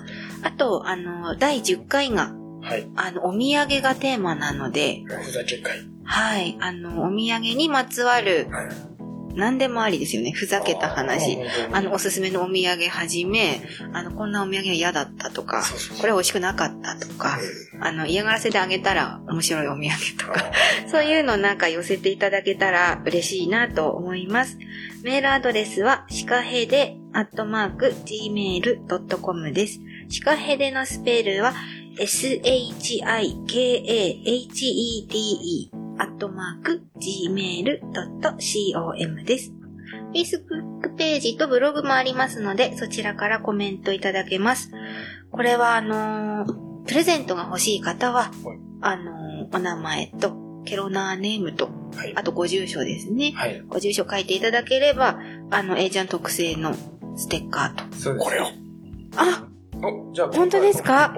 [0.42, 2.34] あと、あの、第10回が、
[2.70, 2.88] はい。
[2.94, 5.80] あの、お土産がテーマなので、おふざけ会。
[6.04, 6.56] はい。
[6.60, 8.90] あの、お土産にまつわる、はい
[9.34, 10.32] 何でもありですよね。
[10.32, 11.38] ふざけた話。
[11.72, 13.62] ああの、おすすめのお土産はじめ、
[13.92, 15.62] あの、こんなお土産は嫌だったとか、
[16.00, 17.38] これ美味しくなかったとか、
[17.80, 20.50] あの、嫌がらせであげたら面白いお土産とか、
[20.90, 24.58] そういうのなんか寄せていただけたら嬉しいなと思います。
[25.02, 29.80] メールアドレスは、シカヘデアットマーク gmail.com です。
[30.08, 31.54] シカヘデのスペルは、
[32.06, 33.02] shikahede
[35.98, 37.80] アットマーク gmail.com
[39.24, 39.52] です。
[40.14, 44.70] Facebook ページとブログもありますので、そちらからコメントいただけます。
[45.30, 48.32] これは、あのープレゼントが欲しい方ははい、
[48.80, 52.14] あのーお名前と、ケロナーネームと、はい。
[52.16, 53.32] あとご住所ですね。
[53.34, 53.62] はい。
[53.68, 55.18] ご住所書いていただければ、
[55.50, 56.74] あの、A ちゃん特製の
[57.16, 57.96] ステッカーと。
[57.96, 58.24] そうです。
[58.24, 58.46] これを。
[59.16, 59.49] あ、
[59.82, 61.14] お、じゃあ、本当ですか？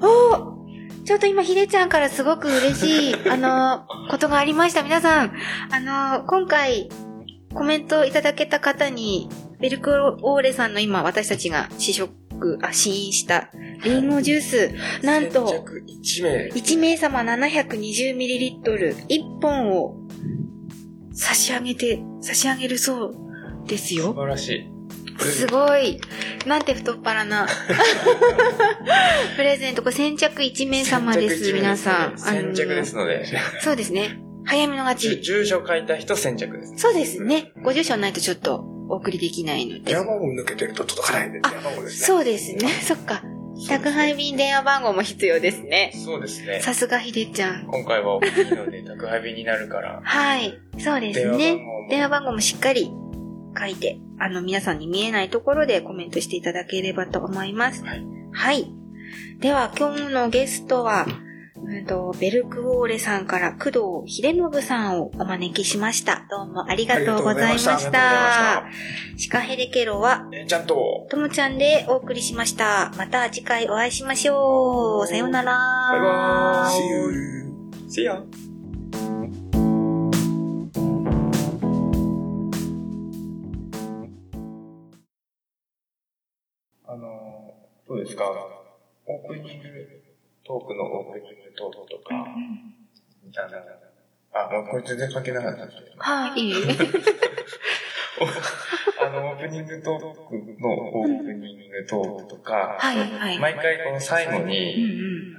[0.00, 0.58] おー
[1.04, 4.82] ちょっと今、ひでちゃんからすごく嬉しい、 あの、ことがありました。
[4.82, 5.32] 皆さん、
[5.70, 5.80] あ
[6.18, 6.90] の、今回、
[7.54, 9.28] コメントいただけた方に、
[9.58, 9.90] ベルク
[10.22, 13.50] オーレさんの今、私たちが試食、あ、試飲した、
[13.84, 14.70] リンゴジュース、
[15.02, 16.48] なんと、先着1名。
[16.50, 19.96] 1名様 720ml、1本を
[21.14, 23.14] 差し上げて、差し上げるそう
[23.66, 24.12] です素よ。
[24.14, 24.70] 晴らしい。
[25.18, 26.00] すごい。
[26.46, 27.46] なんて太っ腹な。
[29.36, 32.18] プレゼント、これ先着1名様です、皆さん。
[32.18, 33.24] 先着ですので。
[33.60, 34.20] そうですね。
[34.44, 35.22] 早めの勝住ち。
[35.22, 36.74] 住所書いた人先着です。
[36.76, 37.52] そうですね。
[37.62, 40.04] ご住所ないとちょっとお送りできないので電話。
[40.06, 42.06] 番号抜けてると届かないんで、電話番号ですね。
[42.06, 42.68] そうですね。
[42.82, 43.22] そっか。
[43.66, 45.92] 宅配便電話番号も必要ですね。
[45.94, 46.60] そうですね。
[46.60, 47.66] さすがひでちゃん。
[47.66, 50.00] 今回は大きいので宅配便になるから。
[50.02, 50.58] はい。
[50.78, 51.58] そうですね。
[51.90, 52.90] 電話番号もしっかり
[53.58, 57.84] 書いて、あの、皆さんに見えないところでコメントしていただければと思います。
[57.84, 58.04] はい。
[58.32, 58.72] はい。
[59.40, 66.26] では、今日のゲストは、うんと、ベルクオーレさんから工藤秀信さんをお招きしました。
[66.30, 68.64] どうもありがとうございましたた。
[69.16, 72.92] シカヘデケロは、えーちゃんと、ともちゃんでお送りしました。
[72.96, 75.06] また次回お会いしましょう。
[75.06, 75.58] さようなら。
[75.92, 77.38] バイバーイ See you.
[77.88, 78.47] See ya!
[87.88, 90.02] どうですかオープニング
[90.44, 92.26] トークのオープニングトークとか、
[94.34, 96.52] あもうこれ全然関係なかったんですけど、はい。
[99.00, 100.04] あの、オープニングトーク
[100.60, 103.38] のオープニングトークとか、はい、はい。
[103.38, 104.74] 毎回この最後うんうに、
[105.32, 105.36] ん。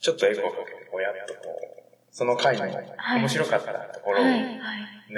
[0.00, 0.56] ちょっとエコーか
[1.00, 1.54] やっとこう、
[2.10, 4.44] その回の面白かったところをはい、抜は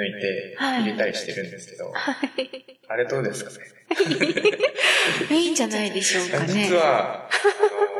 [0.06, 0.10] い。
[0.10, 2.80] いてはい入れたりしてるんですけど、はい。
[2.88, 3.50] あれどうですか？
[3.50, 3.56] ね
[5.30, 6.46] いいんじゃないでしょうかね。
[6.46, 7.30] 実は、あ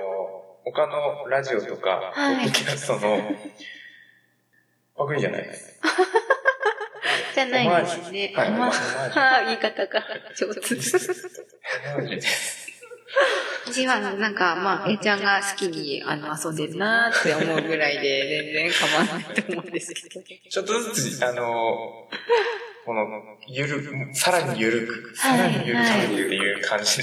[0.01, 3.37] の、他のラジオとか、ポはいッドキャストの、
[4.97, 5.81] パクリじゃないです。
[7.35, 8.33] じゃないですね。
[8.37, 10.05] はいまあ、言い方が
[10.37, 10.75] 上手。
[10.75, 12.71] です。
[13.67, 20.25] 私は、なんか、まあ、えいちゃんが好きに、あの、遊んでるなーって思うぐらいで、全然構わないと思うんですけど。
[20.51, 22.09] ちょっとずつ、あの、
[22.85, 23.07] この、
[23.47, 27.03] ゆる、さらにゆるく、さはいらにゆるくっていう感じで、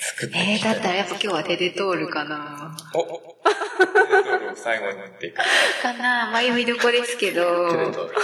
[0.00, 2.76] 作ってえー、だったらやっぱ今日はテデトールかな。
[2.94, 3.02] お
[3.44, 5.36] テレトールを最後に持っていく。
[5.82, 7.70] かな迷いどこですけど。
[7.70, 8.14] テレトール。